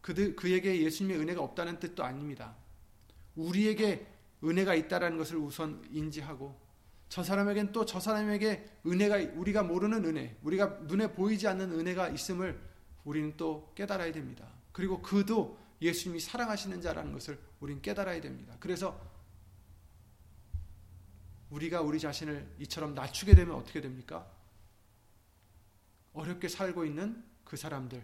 그들, 0.00 0.36
그에게 0.36 0.82
예수님의 0.82 1.20
은혜가 1.20 1.42
없다는 1.42 1.80
뜻도 1.80 2.04
아닙니다. 2.04 2.56
우리에게 3.34 4.06
은혜가 4.46 4.74
있다라는 4.74 5.18
것을 5.18 5.36
우선 5.36 5.84
인지하고 5.90 6.58
저 7.08 7.22
사람에겐 7.22 7.72
또 7.72 7.84
저 7.84 8.00
사람에게 8.00 8.80
은혜가 8.86 9.38
우리가 9.38 9.62
모르는 9.62 10.04
은혜, 10.04 10.36
우리가 10.42 10.66
눈에 10.82 11.12
보이지 11.12 11.46
않는 11.48 11.72
은혜가 11.72 12.08
있음을 12.08 12.60
우리는 13.04 13.36
또 13.36 13.72
깨달아야 13.74 14.12
됩니다. 14.12 14.48
그리고 14.72 15.00
그도 15.00 15.58
예수님이 15.80 16.20
사랑하시는 16.20 16.80
자라는 16.80 17.12
것을 17.12 17.38
우리는 17.60 17.80
깨달아야 17.80 18.20
됩니다. 18.20 18.56
그래서 18.58 18.98
우리가 21.50 21.80
우리 21.80 22.00
자신을 22.00 22.56
이처럼 22.60 22.94
낮추게 22.94 23.34
되면 23.34 23.54
어떻게 23.54 23.80
됩니까? 23.80 24.26
어렵게 26.12 26.48
살고 26.48 26.84
있는 26.84 27.22
그 27.44 27.56
사람들, 27.56 28.02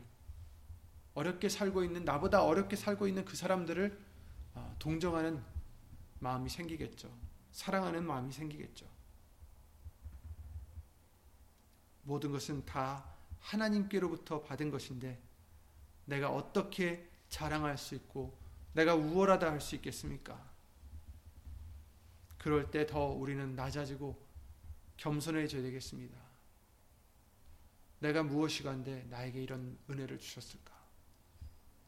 어렵게 1.14 1.48
살고 1.48 1.82
있는 1.82 2.04
나보다 2.04 2.44
어렵게 2.44 2.76
살고 2.76 3.08
있는 3.08 3.24
그 3.24 3.36
사람들을 3.36 3.98
어, 4.54 4.76
동정하는 4.78 5.42
마음이 6.22 6.48
생기겠죠. 6.48 7.12
사랑하는 7.50 8.06
마음이 8.06 8.32
생기겠죠. 8.32 8.86
모든 12.04 12.30
것은 12.30 12.64
다 12.64 13.04
하나님께로부터 13.40 14.40
받은 14.42 14.70
것인데 14.70 15.20
내가 16.04 16.30
어떻게 16.30 17.08
자랑할 17.28 17.76
수 17.76 17.94
있고 17.96 18.36
내가 18.72 18.94
우월하다 18.94 19.50
할 19.50 19.60
수 19.60 19.74
있겠습니까? 19.76 20.50
그럴 22.38 22.70
때 22.70 22.86
더 22.86 23.06
우리는 23.06 23.54
낮아지고 23.54 24.16
겸손해져야 24.96 25.62
되겠습니다. 25.62 26.16
내가 28.00 28.22
무엇이 28.22 28.62
간데 28.62 29.04
나에게 29.10 29.42
이런 29.42 29.78
은혜를 29.88 30.18
주셨을까? 30.18 30.72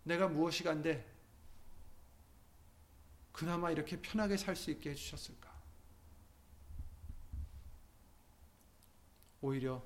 내가 0.04 0.28
무엇이 0.28 0.62
간데 0.62 1.13
그나마 3.34 3.72
이렇게 3.72 4.00
편하게 4.00 4.36
살 4.36 4.54
수 4.54 4.70
있게 4.70 4.90
해주셨을까? 4.90 5.52
오히려 9.40 9.82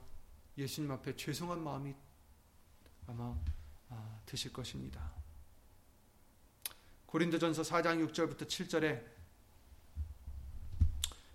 예수님 0.58 0.90
앞에 0.90 1.16
죄송한 1.16 1.64
마음이 1.64 1.94
아마 3.06 3.34
아, 3.88 4.20
드실 4.26 4.52
것입니다. 4.52 5.10
고린도전서 7.06 7.62
4장 7.62 8.06
6절부터 8.06 8.46
7절에 8.46 9.02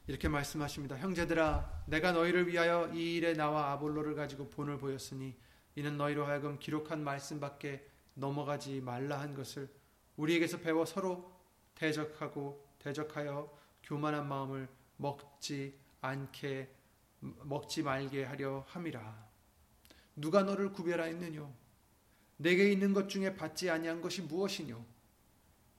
이렇게 0.05 0.27
말씀하십니다. 0.29 0.95
형제들아 0.99 1.85
내가 1.87 2.11
너희를 2.11 2.47
위하여 2.47 2.93
이 2.93 3.15
일에 3.15 3.33
나와 3.33 3.71
아볼로를 3.71 4.13
가지고 4.13 4.51
본을 4.51 4.77
보였으니 4.77 5.35
이는 5.75 5.97
너희로 5.97 6.27
하여금 6.27 6.59
기록한 6.59 7.03
말씀밖에 7.03 7.89
넘어가지 8.13 8.81
말라 8.81 9.19
한 9.19 9.33
것을 9.33 9.67
우리에게서 10.15 10.59
배워 10.59 10.85
서로 10.85 11.32
대적하고 11.75 12.63
대적하여 12.79 13.51
교만한 13.83 14.27
마음을 14.27 14.67
먹지 14.97 15.77
않게 16.01 16.69
먹지 17.19 17.83
말게 17.83 18.23
하려 18.25 18.65
함이라. 18.67 19.31
누가 20.15 20.43
너를 20.43 20.71
구별하였느뇨? 20.73 21.51
내게 22.37 22.71
있는 22.71 22.93
것 22.93 23.09
중에 23.09 23.35
받지 23.35 23.69
아니한 23.69 24.01
것이 24.01 24.21
무엇이뇨? 24.21 24.83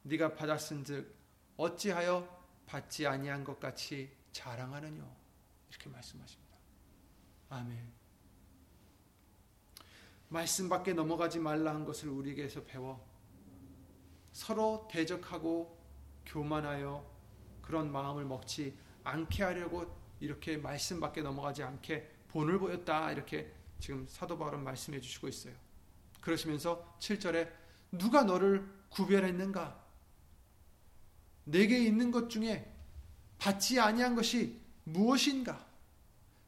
네가 0.02 0.34
받았은즉 0.34 1.14
어찌하여 1.56 2.42
받지 2.66 3.06
아니한 3.06 3.44
것 3.44 3.60
같이 3.60 4.10
자랑하느뇨? 4.32 5.04
이렇게 5.68 5.90
말씀하십니다. 5.90 6.56
아멘. 7.50 7.92
말씀 10.28 10.68
밖에 10.68 10.92
넘어가지 10.92 11.38
말라 11.38 11.74
한 11.74 11.84
것을 11.84 12.08
우리에게서 12.08 12.64
배워 12.64 13.06
서로 14.32 14.88
대적하고 14.90 15.83
교만하여 16.26 17.04
그런 17.62 17.90
마음을 17.90 18.24
먹지 18.24 18.76
않게 19.04 19.42
하려고 19.42 19.86
이렇게 20.20 20.56
말씀 20.56 21.00
밖에 21.00 21.22
넘어가지 21.22 21.62
않게 21.62 22.10
본을 22.28 22.58
보였다 22.58 23.12
이렇게 23.12 23.52
지금 23.78 24.06
사도 24.08 24.38
바울은 24.38 24.64
말씀해 24.64 25.00
주시고 25.00 25.28
있어요. 25.28 25.54
그러시면서 26.20 26.96
7절에 27.00 27.50
누가 27.92 28.24
너를 28.24 28.66
구별했는가? 28.88 29.82
내게 31.44 31.78
있는 31.78 32.10
것 32.10 32.30
중에 32.30 32.72
받지 33.38 33.78
아니한 33.78 34.14
것이 34.14 34.58
무엇인가? 34.84 35.66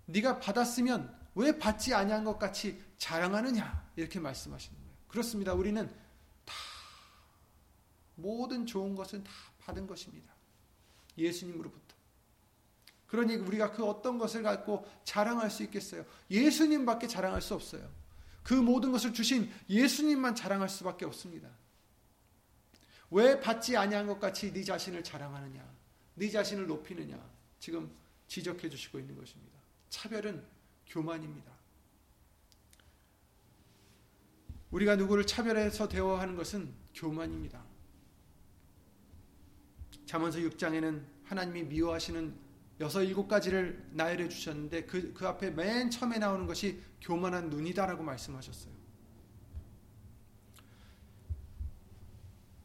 네가 0.06 0.40
받았으면 0.40 1.14
왜 1.34 1.58
받지 1.58 1.92
아니한 1.92 2.24
것 2.24 2.38
같이 2.38 2.82
자랑하느냐? 2.96 3.90
이렇게 3.96 4.18
말씀하시는 4.18 4.78
거예요. 4.78 4.96
그렇습니다. 5.08 5.52
우리는 5.52 5.86
다 6.44 6.54
모든 8.14 8.64
좋은 8.64 8.94
것은 8.94 9.22
다 9.22 9.30
받은 9.66 9.86
것입니다. 9.86 10.32
예수님으로부터. 11.18 11.96
그러니 13.08 13.36
우리가 13.36 13.72
그 13.72 13.84
어떤 13.84 14.18
것을 14.18 14.42
갖고 14.42 14.86
자랑할 15.04 15.50
수 15.50 15.62
있겠어요? 15.64 16.04
예수님밖에 16.30 17.06
자랑할 17.08 17.42
수 17.42 17.54
없어요. 17.54 17.88
그 18.42 18.54
모든 18.54 18.92
것을 18.92 19.12
주신 19.12 19.50
예수님만 19.68 20.34
자랑할 20.34 20.68
수밖에 20.68 21.04
없습니다. 21.04 21.48
왜 23.10 23.40
받지 23.40 23.76
아니한 23.76 24.06
것 24.06 24.20
같이 24.20 24.52
네 24.52 24.62
자신을 24.62 25.02
자랑하느냐? 25.02 25.64
네 26.14 26.30
자신을 26.30 26.66
높이느냐? 26.66 27.18
지금 27.58 27.90
지적해 28.28 28.68
주시고 28.68 28.98
있는 28.98 29.16
것입니다. 29.16 29.56
차별은 29.88 30.44
교만입니다. 30.86 31.52
우리가 34.70 34.96
누구를 34.96 35.26
차별해서 35.26 35.88
대화하는 35.88 36.36
것은 36.36 36.72
교만입니다. 36.94 37.65
잠언서 40.06 40.38
6장에는 40.38 41.02
하나님이 41.24 41.64
미워하시는 41.64 42.46
여섯 42.80 43.02
일곱 43.02 43.26
가지를 43.26 43.84
나열해 43.92 44.28
주셨는데 44.28 44.84
그, 44.84 45.12
그 45.12 45.26
앞에 45.26 45.50
맨 45.50 45.90
처음에 45.90 46.18
나오는 46.18 46.46
것이 46.46 46.80
교만한 47.00 47.50
눈이다라고 47.50 48.02
말씀하셨어요. 48.02 48.72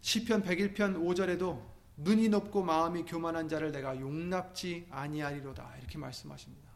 시편 0.01 0.43
101편 0.43 0.97
5절에도 0.97 1.71
눈이 1.97 2.29
높고 2.29 2.63
마음이 2.63 3.05
교만한 3.05 3.47
자를 3.47 3.71
내가 3.71 3.99
용납지 3.99 4.87
아니하리로다 4.89 5.77
이렇게 5.77 5.97
말씀하십니다. 5.97 6.69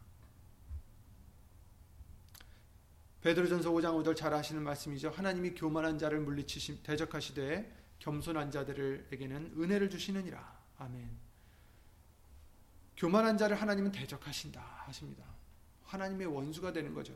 베드로전서 3.20 3.70
5장 3.72 4.00
5절 4.02 4.14
잘 4.14 4.32
아시는 4.32 4.62
말씀이죠. 4.62 5.10
하나님이 5.10 5.54
교만한 5.54 5.98
자를 5.98 6.20
물리치시 6.20 6.84
대적하시되 6.84 7.76
겸손한 7.98 8.52
자들에게는 8.52 9.54
은혜를 9.58 9.90
주시느니라. 9.90 10.55
아멘. 10.78 11.08
교만한 12.96 13.36
자를 13.36 13.60
하나님은 13.60 13.92
대적하신다 13.92 14.60
하십니다. 14.60 15.24
하나님의 15.84 16.26
원수가 16.26 16.72
되는 16.72 16.94
거죠. 16.94 17.14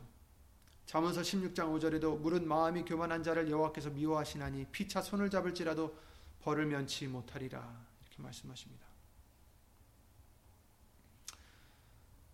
잠언서 0.85 1.21
16장 1.21 1.55
5절에도 1.55 2.19
물은 2.19 2.47
마음이 2.47 2.83
교만한 2.83 3.23
자를 3.23 3.49
여호와께서 3.49 3.91
미워하시나니 3.91 4.65
피차 4.71 5.01
손을 5.01 5.29
잡을지라도 5.29 5.97
벌을 6.41 6.65
면치 6.65 7.07
못하리라 7.07 7.85
이렇게 8.01 8.21
말씀하십니다. 8.21 8.85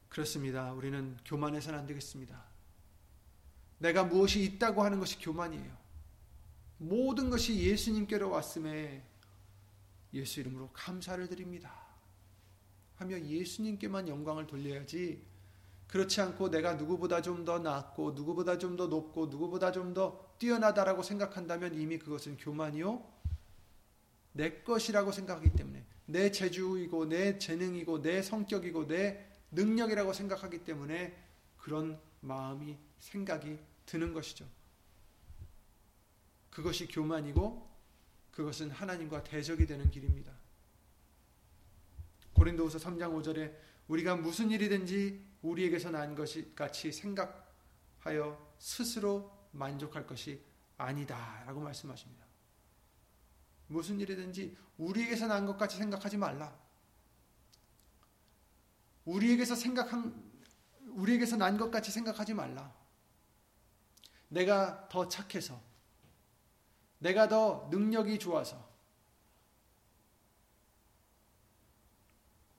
그렇습니다. 0.10 0.74
우리는 0.74 1.16
교만해서는 1.26 1.80
안 1.80 1.86
되겠습니다. 1.86 2.44
내가 3.78 4.04
무엇이 4.04 4.44
있다고 4.44 4.84
하는 4.84 5.00
것이 5.00 5.20
교만이에요. 5.20 5.78
모든 6.80 7.30
것이 7.30 7.60
예수님께로 7.60 8.30
왔음에 8.30 9.04
예수 10.14 10.40
이름으로 10.40 10.70
감사를 10.74 11.28
드립니다. 11.28 11.74
하며 12.96 13.20
예수님께만 13.20 14.08
영광을 14.08 14.48
돌려야지 14.48 15.26
그렇지 15.88 16.20
않고 16.22 16.50
내가 16.50 16.74
누구보다 16.74 17.22
좀 17.22 17.46
더 17.46 17.60
낫고 17.60 18.12
누구보다 18.12 18.58
좀 18.58 18.76
더 18.76 18.88
높고 18.88 19.28
누구보다 19.28 19.72
좀 19.72 19.94
더 19.94 20.26
뛰어나다라고 20.40 21.02
생각한다면 21.04 21.80
이미 21.80 21.98
그것은 21.98 22.38
교만이요 22.38 23.04
내 24.34 24.62
것이라고 24.62 25.12
생각하기 25.12 25.52
때문에 25.54 25.86
내 26.06 26.32
재주이고 26.32 27.06
내 27.06 27.38
재능이고 27.40 28.02
내 28.02 28.22
성격이고 28.22 28.88
내 28.88 29.26
능력이라고 29.52 30.14
생각하기 30.14 30.64
때문에 30.64 31.18
그런 31.58 32.00
마음이 32.22 32.78
생각이 33.00 33.58
드는 33.86 34.14
것이죠. 34.14 34.46
그것이 36.50 36.88
교만이고 36.88 37.67
그것은 38.38 38.70
하나님과 38.70 39.24
대적이 39.24 39.66
되는 39.66 39.90
길입니다. 39.90 40.32
고린도후서 42.34 42.78
3장 42.78 43.12
5절에 43.20 43.52
우리가 43.88 44.16
무슨 44.16 44.52
일이든지 44.52 45.26
우리에게서 45.42 45.90
난 45.90 46.14
것이 46.14 46.54
같이 46.54 46.92
생각하여 46.92 48.54
스스로 48.60 49.50
만족할 49.54 50.06
것이 50.06 50.40
아니다라고 50.78 51.62
말씀하십니다. 51.62 52.24
무슨 53.70 54.00
일이든지 54.00 54.56
우리에게서 54.78 55.26
난 55.26 55.48
것 55.48 55.58
같이 55.58 55.78
생각하지 55.78 56.18
말라. 56.18 56.56
우리에게서 59.06 59.56
생각한 59.56 60.14
우리에게서 60.90 61.38
난 61.38 61.58
것 61.58 61.72
같이 61.72 61.90
생각하지 61.90 62.36
말라. 62.36 62.72
내가 64.28 64.88
더 64.90 65.08
착해서 65.08 65.60
내가 67.00 67.28
더 67.28 67.68
능력이 67.72 68.20
좋아서 68.20 68.68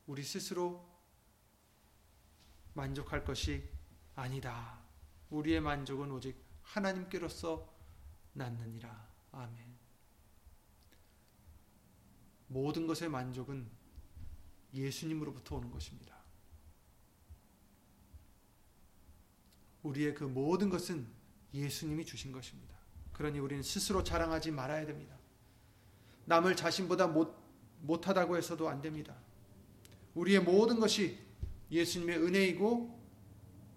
우리 0.06 0.22
스스로 0.22 0.88
만족할 2.74 3.24
것이 3.24 3.68
아니다. 4.14 4.80
우리의 5.30 5.60
만족은 5.60 6.10
오직 6.12 6.36
하나님께로서 6.62 7.72
낳느니라. 8.32 9.08
아멘. 9.32 9.76
모든 12.46 12.86
것의 12.86 13.10
만족은 13.10 13.68
예수님으로부터 14.72 15.56
오는 15.56 15.70
것입니다. 15.70 16.16
우리의 19.82 20.14
그 20.14 20.24
모든 20.24 20.70
것은 20.70 21.06
예수님이 21.52 22.04
주신 22.04 22.32
것입니다. 22.32 22.76
그러니 23.18 23.40
우리는 23.40 23.64
스스로 23.64 24.04
자랑하지 24.04 24.52
말아야 24.52 24.86
됩니다. 24.86 25.16
남을 26.26 26.54
자신보다 26.54 27.08
못, 27.08 27.36
못하다고 27.80 28.36
해서도 28.36 28.68
안 28.68 28.80
됩니다. 28.80 29.16
우리의 30.14 30.40
모든 30.40 30.78
것이 30.78 31.18
예수님의 31.68 32.18
은혜이고 32.18 32.96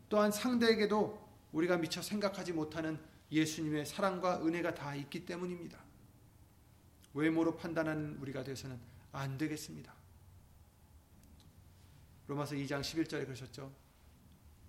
또한 0.09 0.31
상대에게도 0.31 1.19
우리가 1.53 1.77
미처 1.77 2.03
생각하지 2.03 2.53
못하는 2.53 2.99
예수님의 3.31 3.87
사랑과 3.87 4.45
은혜가 4.45 4.75
다 4.75 4.93
있기 4.93 5.25
때문입니다. 5.25 5.79
외모로 7.15 7.57
판단하는 7.57 8.17
우리가 8.17 8.43
되서는 8.43 8.79
안 9.11 9.39
되겠습니다. 9.39 9.91
로마서 12.27 12.55
2장 12.55 12.81
11절에 12.81 13.25
그러셨죠. 13.25 13.73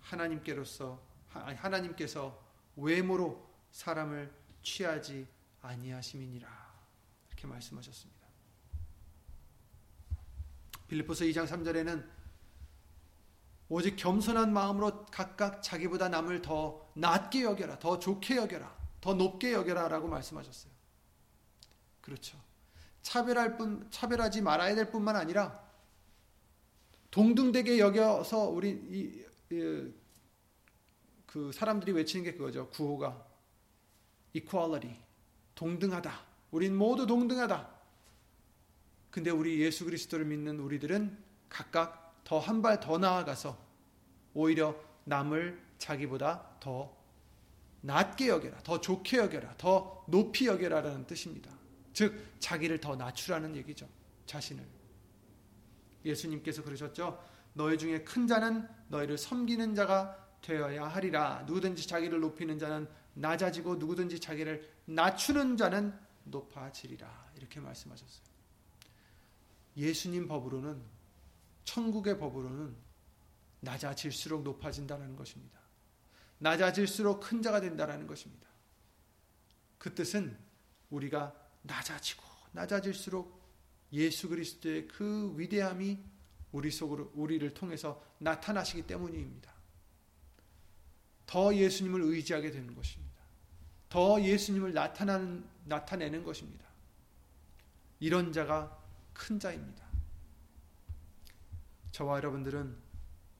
하나님께로서 0.01 1.03
하나님께서 1.29 2.43
외모로 2.77 3.47
사람을 3.71 4.42
취하지 4.63 5.27
아니하심이니라 5.61 6.49
이렇게 7.29 7.47
말씀하셨습니다. 7.47 8.23
빌립보서 10.89 11.25
2장 11.25 11.47
3절에는 11.47 12.07
오직 13.69 13.97
겸손한 13.97 14.53
마음으로 14.53 15.07
각각 15.07 15.63
자기보다 15.63 16.11
남을 16.11 16.43
더 16.43 16.91
낮게 16.95 17.43
여겨라, 17.43 17.79
더 17.79 17.99
좋게 17.99 18.37
여겨라, 18.37 18.77
더 19.01 19.15
높게 19.15 19.55
여겨라라고 19.55 20.09
말씀하셨어요. 20.09 20.71
그렇죠. 22.03 22.39
차별할 23.01 23.57
뿐 23.57 23.89
차별하지 23.91 24.43
말아야 24.43 24.75
될 24.75 24.91
뿐만 24.91 25.17
아니라 25.17 25.63
동등되게 27.11 27.79
여겨서 27.79 28.49
우리 28.49 28.71
이, 28.71 29.25
이, 29.55 29.93
그 31.27 31.51
사람들이 31.53 31.93
외치는 31.93 32.25
게 32.25 32.33
그거죠. 32.33 32.69
구호가 32.69 33.32
equality 34.35 34.97
동등하다. 35.55 36.21
우린 36.51 36.77
모두 36.77 37.07
동등하다. 37.07 37.69
근데 39.11 39.31
우리 39.31 39.61
예수 39.61 39.85
그리스도를 39.85 40.25
믿는 40.25 40.59
우리들은 40.61 41.17
각각 41.49 42.23
더 42.25 42.39
한 42.41 42.63
발 42.63 42.81
더 42.81 42.99
나아가서 42.99 43.59
오히려 44.35 44.75
남을 45.05 45.61
자기보다 45.79 46.57
더 46.61 46.95
낮게 47.83 48.29
여겨라, 48.29 48.59
더 48.63 48.81
좋게 48.81 49.19
여겨라, 49.19 49.55
더 49.59 50.05
높이 50.09 50.47
여겨라라는 50.47 51.07
뜻입니다. 51.07 51.51
즉 51.93 52.15
자기를 52.39 52.79
더 52.81 52.95
낮추라는 52.97 53.57
얘기죠. 53.57 53.89
자신을. 54.27 54.65
예수님께서 56.05 56.63
그러셨죠. 56.63 57.23
너희 57.55 57.77
중에 57.77 58.03
큰 58.05 58.27
자는 58.27 58.67
너희를 58.89 59.19
섬기는 59.19 59.75
자가 59.75 60.17
되어야 60.41 60.87
하리라. 60.87 61.43
누구든지 61.47 61.87
자기를 61.87 62.21
높이는 62.21 62.59
자는 62.59 62.89
낮아지고 63.15 63.77
누구든지 63.77 64.21
자기를 64.21 64.69
낮추는 64.87 65.57
자는 65.57 65.99
높아지리라. 66.25 67.33
이렇게 67.37 67.61
말씀하셨어요. 67.61 68.33
예수님 69.77 70.29
법으로는 70.29 70.83
천국의 71.65 72.19
법으로는 72.19 72.77
낮아질수록 73.61 74.43
높아진다는 74.43 75.17
것입니다. 75.17 75.61
낮아질수록 76.39 77.21
큰 77.21 77.41
자가 77.41 77.61
된다는 77.61 78.07
것입니다. 78.07 78.49
그 79.79 79.95
뜻은 79.95 80.37
우리가 80.91 81.35
낮아지고 81.63 82.23
낮아질수록 82.53 83.41
예수 83.93 84.29
그리스도의 84.29 84.89
그 84.89 85.33
위대함이 85.37 85.99
우리 86.51 86.71
속으로 86.71 87.11
우리를 87.15 87.55
통해서 87.55 88.03
나타나시기 88.19 88.87
때문입니다. 88.87 89.53
더 91.27 91.55
예수님을 91.55 92.01
의지하게 92.03 92.51
되는 92.51 92.75
것입니다. 92.75 93.23
더 93.89 94.21
예수님을 94.21 94.73
나타나는, 94.73 95.45
나타내는 95.65 96.25
것입니다. 96.25 96.67
이런 98.01 98.33
자가 98.33 98.79
큰 99.13 99.39
자입니다. 99.39 99.85
저와 101.93 102.17
여러분들은 102.17 102.77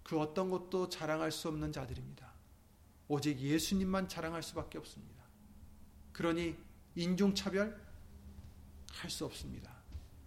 그 0.03 0.19
어떤 0.19 0.51
것도 0.51 0.89
자랑할 0.89 1.33
수 1.33 1.49
없는 1.49 1.73
자들입니다. 1.73 2.31
오직 3.09 3.39
예수님만 3.41 4.09
자랑할 4.09 4.43
수밖에 4.43 4.79
없습니다. 4.79 5.23
그러니 6.13 6.57
인종차별 6.95 7.81
할 8.93 9.11
수 9.11 9.25
없습니다. 9.25 9.73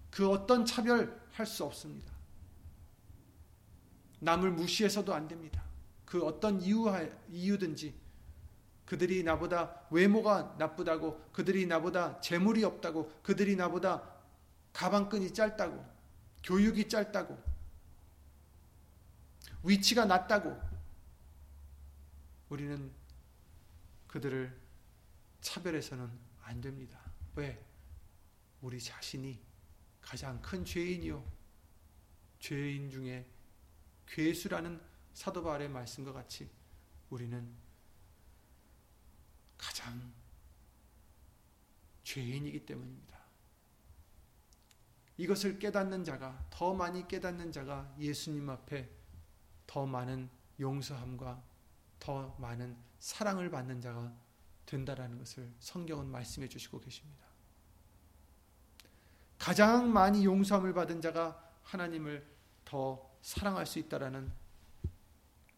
그 0.10 0.30
어떤 0.30 0.66
차별 0.66 1.22
할 1.32 1.46
수 1.46 1.64
없습니다. 1.66 2.14
남을 4.20 4.52
무시해서도 4.52 5.14
안 5.14 5.28
됩니다. 5.28 5.64
그 6.06 6.24
어떤 6.26 6.62
이유, 6.62 6.86
이유든지 7.30 7.96
그들이 8.86 9.24
나보다 9.24 9.88
외모가 9.90 10.56
나쁘다고 10.60 11.32
그들이 11.32 11.66
나보다 11.66 12.22
재물이 12.22 12.64
없다고 12.64 13.12
그들이 13.24 13.56
나보다 13.56 14.16
가방끈이 14.74 15.34
짧다고 15.34 15.84
교육이 16.44 16.88
짧다고 16.88 17.38
위치가 19.64 20.06
낮다고 20.06 20.56
우리는 22.50 22.92
그들을 24.08 24.56
차별해서는 25.42 26.10
안 26.44 26.62
됩니다. 26.62 27.00
왜? 27.36 27.60
우리 28.62 28.80
자신이 28.80 29.40
가장 30.02 30.42
큰 30.42 30.64
죄인이요. 30.64 31.24
죄인 32.40 32.90
중에 32.92 33.26
괴수라는 34.08 34.80
사도 35.16 35.42
바울의 35.42 35.70
말씀과 35.70 36.12
같이 36.12 36.50
우리는 37.10 37.50
가장 39.58 40.14
죄인이기 42.04 42.66
때문입니다. 42.66 43.16
이것을 45.18 45.58
깨닫는 45.58 46.04
자가 46.04 46.46
더 46.50 46.74
많이 46.74 47.08
깨닫는 47.08 47.54
자가 47.54 47.96
예수님 47.98 48.50
앞에 48.50 48.92
더 49.66 49.86
많은 49.86 50.30
용서함과 50.60 51.42
더 51.98 52.36
많은 52.38 52.78
사랑을 53.00 53.50
받는 53.50 53.80
자가 53.80 54.14
된다라는 54.66 55.18
것을 55.18 55.50
성경은 55.60 56.08
말씀해 56.08 56.50
주시고 56.50 56.82
계십니다. 56.82 57.26
가장 59.40 59.94
많이 59.94 60.26
용서함을 60.26 60.74
받은 60.74 61.00
자가 61.00 61.42
하나님을 61.64 62.28
더 62.66 63.10
사랑할 63.22 63.66
수 63.66 63.80
있다라는 63.80 64.45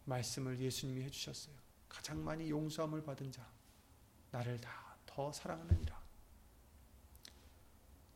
말씀을 0.07 0.59
예수님이 0.59 1.03
해 1.03 1.09
주셨어요. 1.09 1.55
가장 1.87 2.23
많이 2.23 2.49
용서함을 2.49 3.03
받은 3.03 3.31
자 3.31 3.47
나를 4.31 4.59
다 4.59 4.87
더 5.17 5.31
사랑하느니라. 5.31 5.99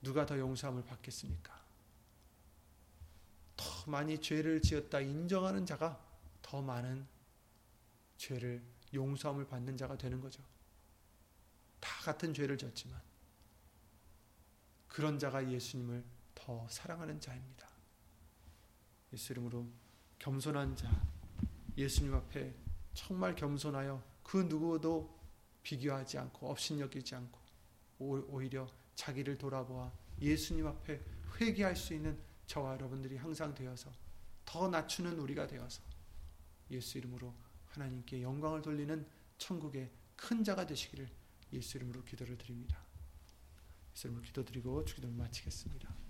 누가 0.04 0.24
더 0.24 0.38
용서함을 0.38 0.84
받겠습니까? 0.84 1.60
더 3.58 3.90
많이 3.90 4.22
죄를 4.22 4.62
지었다 4.62 5.00
인정하는 5.00 5.66
자가 5.66 6.00
더 6.44 6.62
많은 6.62 7.08
죄를 8.18 8.62
용서함을 8.94 9.48
받는 9.48 9.78
자가 9.78 9.98
되는 9.98 10.22
거죠. 10.22 10.44
다 11.80 11.90
같은 12.04 12.36
죄를 12.36 12.56
졌지만 12.60 13.02
그런 14.88 15.18
자가 15.18 15.52
예수님을 15.52 16.06
더 16.36 16.68
사랑하는 16.70 17.20
자입니다. 17.20 17.68
예수 19.12 19.34
이름으로 19.34 19.68
겸손한 20.20 20.76
자, 20.76 20.88
예수님 21.78 22.14
앞에 22.14 22.54
정말 22.94 23.36
겸손하여 23.36 24.04
그 24.24 24.38
누구도 24.38 25.18
비교하지 25.64 26.18
않고 26.18 26.50
업신여기지 26.50 27.16
않고 27.16 27.40
오히려 28.00 28.68
자기를 28.96 29.38
돌아보아 29.38 29.92
예수님 30.20 30.68
앞에 30.68 31.00
회개할 31.40 31.76
수 31.76 31.94
있는 31.94 32.18
저와 32.48 32.74
여러분들이 32.74 33.18
항상 33.18 33.54
되어서 33.54 33.92
더 34.46 34.68
낮추는 34.68 35.20
우리가 35.20 35.48
되어서 35.48 35.82
예수 36.72 36.98
이름으로 36.98 37.34
하나님께 37.68 38.22
영광을 38.22 38.62
돌리는 38.62 39.06
천국의 39.38 39.90
큰 40.16 40.44
자가 40.44 40.66
되시기를 40.66 41.10
예수 41.54 41.78
이름으로 41.78 42.04
기도를 42.04 42.38
드립니다. 42.38 42.78
예수 43.94 44.08
이름으로 44.08 44.26
기도드리고 44.26 44.86
주기도를 44.86 45.16
마치겠습니다. 45.16 46.01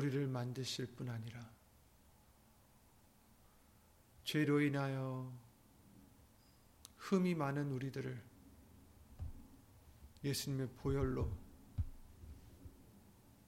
우리를 0.00 0.26
만드실 0.28 0.86
뿐 0.96 1.10
아니라 1.10 1.52
죄로 4.24 4.62
인하여 4.62 5.30
흠이 6.96 7.34
많은 7.34 7.70
우리들을 7.70 8.22
예수님의 10.24 10.68
보혈로 10.76 11.30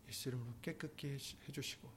예수 0.08 0.28
이름으로 0.28 0.54
깨끗게 0.60 1.12
해주시고 1.48 1.90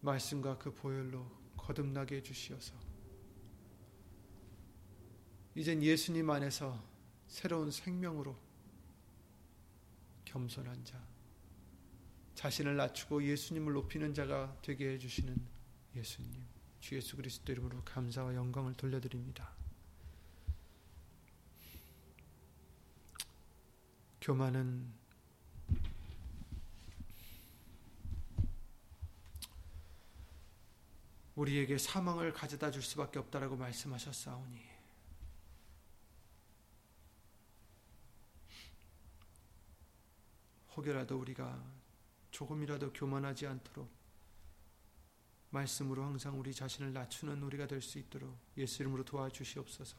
말씀과 0.00 0.58
그 0.58 0.74
보혈로 0.74 1.30
거듭나게 1.56 2.16
해주시어서 2.16 2.74
이젠 5.54 5.80
예수님 5.80 6.28
안에서 6.28 6.84
새로운 7.28 7.70
생명으로 7.70 8.36
겸손한 10.24 10.84
자 10.84 11.17
자신을 12.38 12.76
낮추고 12.76 13.24
예수님을 13.24 13.72
높이는 13.72 14.14
자가 14.14 14.56
되게 14.62 14.92
해주시는 14.92 15.36
예수님, 15.96 16.40
주 16.78 16.94
예수 16.94 17.16
그리스도 17.16 17.50
이름으로 17.50 17.82
감사와 17.82 18.32
영광을 18.36 18.74
돌려드립니다. 18.74 19.50
교만은 24.20 24.88
우리에게 31.34 31.76
사망을 31.76 32.32
가져다 32.32 32.70
줄 32.70 32.82
수밖에 32.82 33.18
없다라고 33.18 33.56
말씀하셨사오니 33.56 34.64
혹여라도 40.76 41.18
우리가 41.18 41.77
조금이라도 42.38 42.92
교만하지 42.92 43.48
않도록 43.48 43.90
말씀으로 45.50 46.04
항상 46.04 46.38
우리 46.38 46.54
자신을 46.54 46.92
낮추는 46.92 47.42
우리가 47.42 47.66
될 47.66 47.82
수 47.82 47.98
있도록 47.98 48.38
예수 48.56 48.82
이름으로 48.82 49.04
도와주시옵소서. 49.04 49.96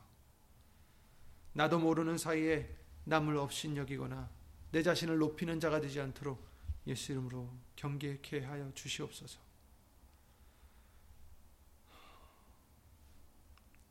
나도 1.51 1.79
모르는 1.79 2.17
사이에 2.17 2.73
남을 3.03 3.35
없인 3.35 3.75
여기거나 3.75 4.29
내 4.71 4.81
자신을 4.81 5.17
높이는 5.17 5.59
자가 5.59 5.81
되지 5.81 5.99
않도록 5.99 6.47
예수 6.87 7.11
이름으로 7.11 7.51
경계케 7.75 8.45
하여 8.45 8.71
주시옵소서. 8.73 9.41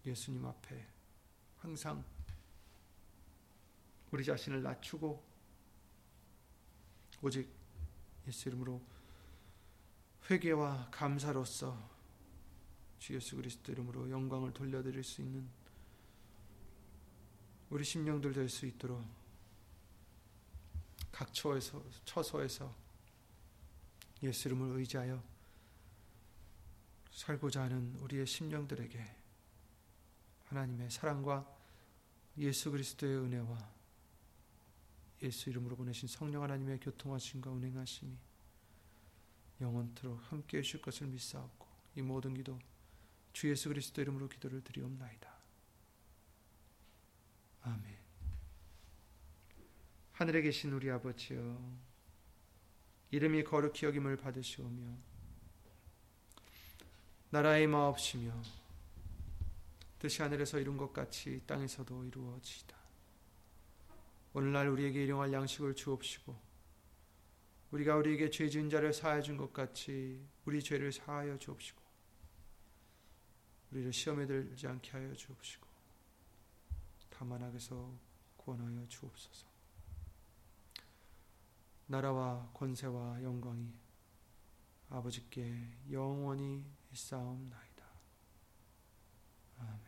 예수님 0.07 0.47
앞에 0.47 0.87
항상 1.59 2.03
우리 4.11 4.25
자신을 4.25 4.63
낮추고 4.63 5.23
오직 7.21 7.58
예수 8.29 8.49
이름으로 8.49 8.81
회개와 10.31 10.91
감사로서 10.91 11.99
주 12.99 13.15
예수 13.15 13.37
그리스도 13.37 13.73
이름으로 13.73 14.11
영광을 14.11 14.53
돌려드릴 14.53 15.03
수 15.03 15.23
있는 15.23 15.49
우리 17.71 17.85
심령들 17.85 18.33
될 18.33 18.49
수 18.49 18.67
있도록 18.67 19.03
각 21.11 21.33
처에서 21.33 21.83
처소에서 22.05 22.75
예수 24.23 24.49
이름을 24.49 24.79
의지하여 24.79 25.23
살고자 27.11 27.63
하는 27.63 27.95
우리의 27.97 28.27
심령들에게 28.27 29.17
하나님의 30.45 30.91
사랑과 30.91 31.47
예수 32.37 32.71
그리스도의 32.71 33.17
은혜와 33.19 33.78
예수 35.23 35.51
이름으로 35.51 35.77
보내신 35.77 36.09
성령 36.09 36.43
하나님의 36.43 36.81
교통하심과 36.81 37.51
운행하심이 37.51 38.17
영원토록 39.61 40.21
함께 40.31 40.59
해주실 40.59 40.81
것을 40.83 41.09
믿사옵고 41.09 41.67
이 41.97 42.03
모든 42.03 42.35
기도 42.35 42.59
주 43.33 43.51
예수 43.51 43.69
그리스도 43.69 44.01
이름으로 44.01 44.29
기도를 44.29 44.63
드리옵나이다. 44.63 45.29
아멘 47.63 47.99
하늘에 50.13 50.43
계신 50.43 50.73
우리 50.73 50.91
아버지여 50.91 51.59
이름이 53.11 53.45
거룩히 53.45 53.87
여김을 53.87 54.17
받으시오며 54.17 54.97
나라의 57.31 57.67
마옵시며 57.67 58.43
뜻이 59.99 60.23
하늘에서 60.23 60.59
이룬 60.59 60.77
것 60.77 60.93
같이 60.93 61.43
땅에서도 61.47 62.05
이루어지이다. 62.05 62.78
오늘날 64.39 64.69
우리에게 64.69 65.03
일용할 65.03 65.33
양식을 65.33 65.75
주옵시고 65.75 66.33
우리가 67.73 67.97
우리에게 67.97 68.31
죄 68.31 68.49
지은 68.49 68.71
자를 68.71 68.93
사하여 68.93 69.21
준 69.21 69.37
것 69.37 69.53
같이 69.53 70.25
우리 70.45 70.63
죄를 70.63 70.93
사하여 70.93 71.37
주옵시고 71.39 71.83
우리를 73.73 73.93
시험에 73.93 74.27
들지 74.27 74.69
않게 74.69 74.93
하여 74.93 75.13
주옵시고 75.13 75.67
다만 77.11 77.43
악에서 77.43 77.93
구원하여 78.37 78.87
주옵소서 78.87 79.45
나라와 81.89 82.49
권세와 82.55 83.21
영광이 83.25 83.75
아버지께 84.91 85.69
영원히 85.91 86.65
있사옵나이다. 86.93 87.85
아멘 89.59 89.88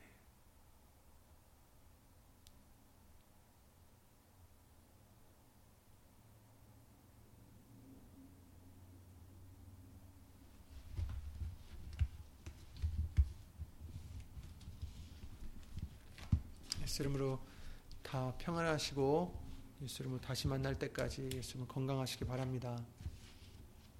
예수 16.90 17.02
이름으로 17.02 17.38
다 18.02 18.34
평안하시고 18.38 19.32
예수 19.82 20.02
이름으로 20.02 20.20
다시 20.20 20.48
만날 20.48 20.76
때까지 20.76 21.30
예수 21.36 21.56
이름 21.56 21.68
건강하시기 21.68 22.24
바랍니다. 22.24 22.84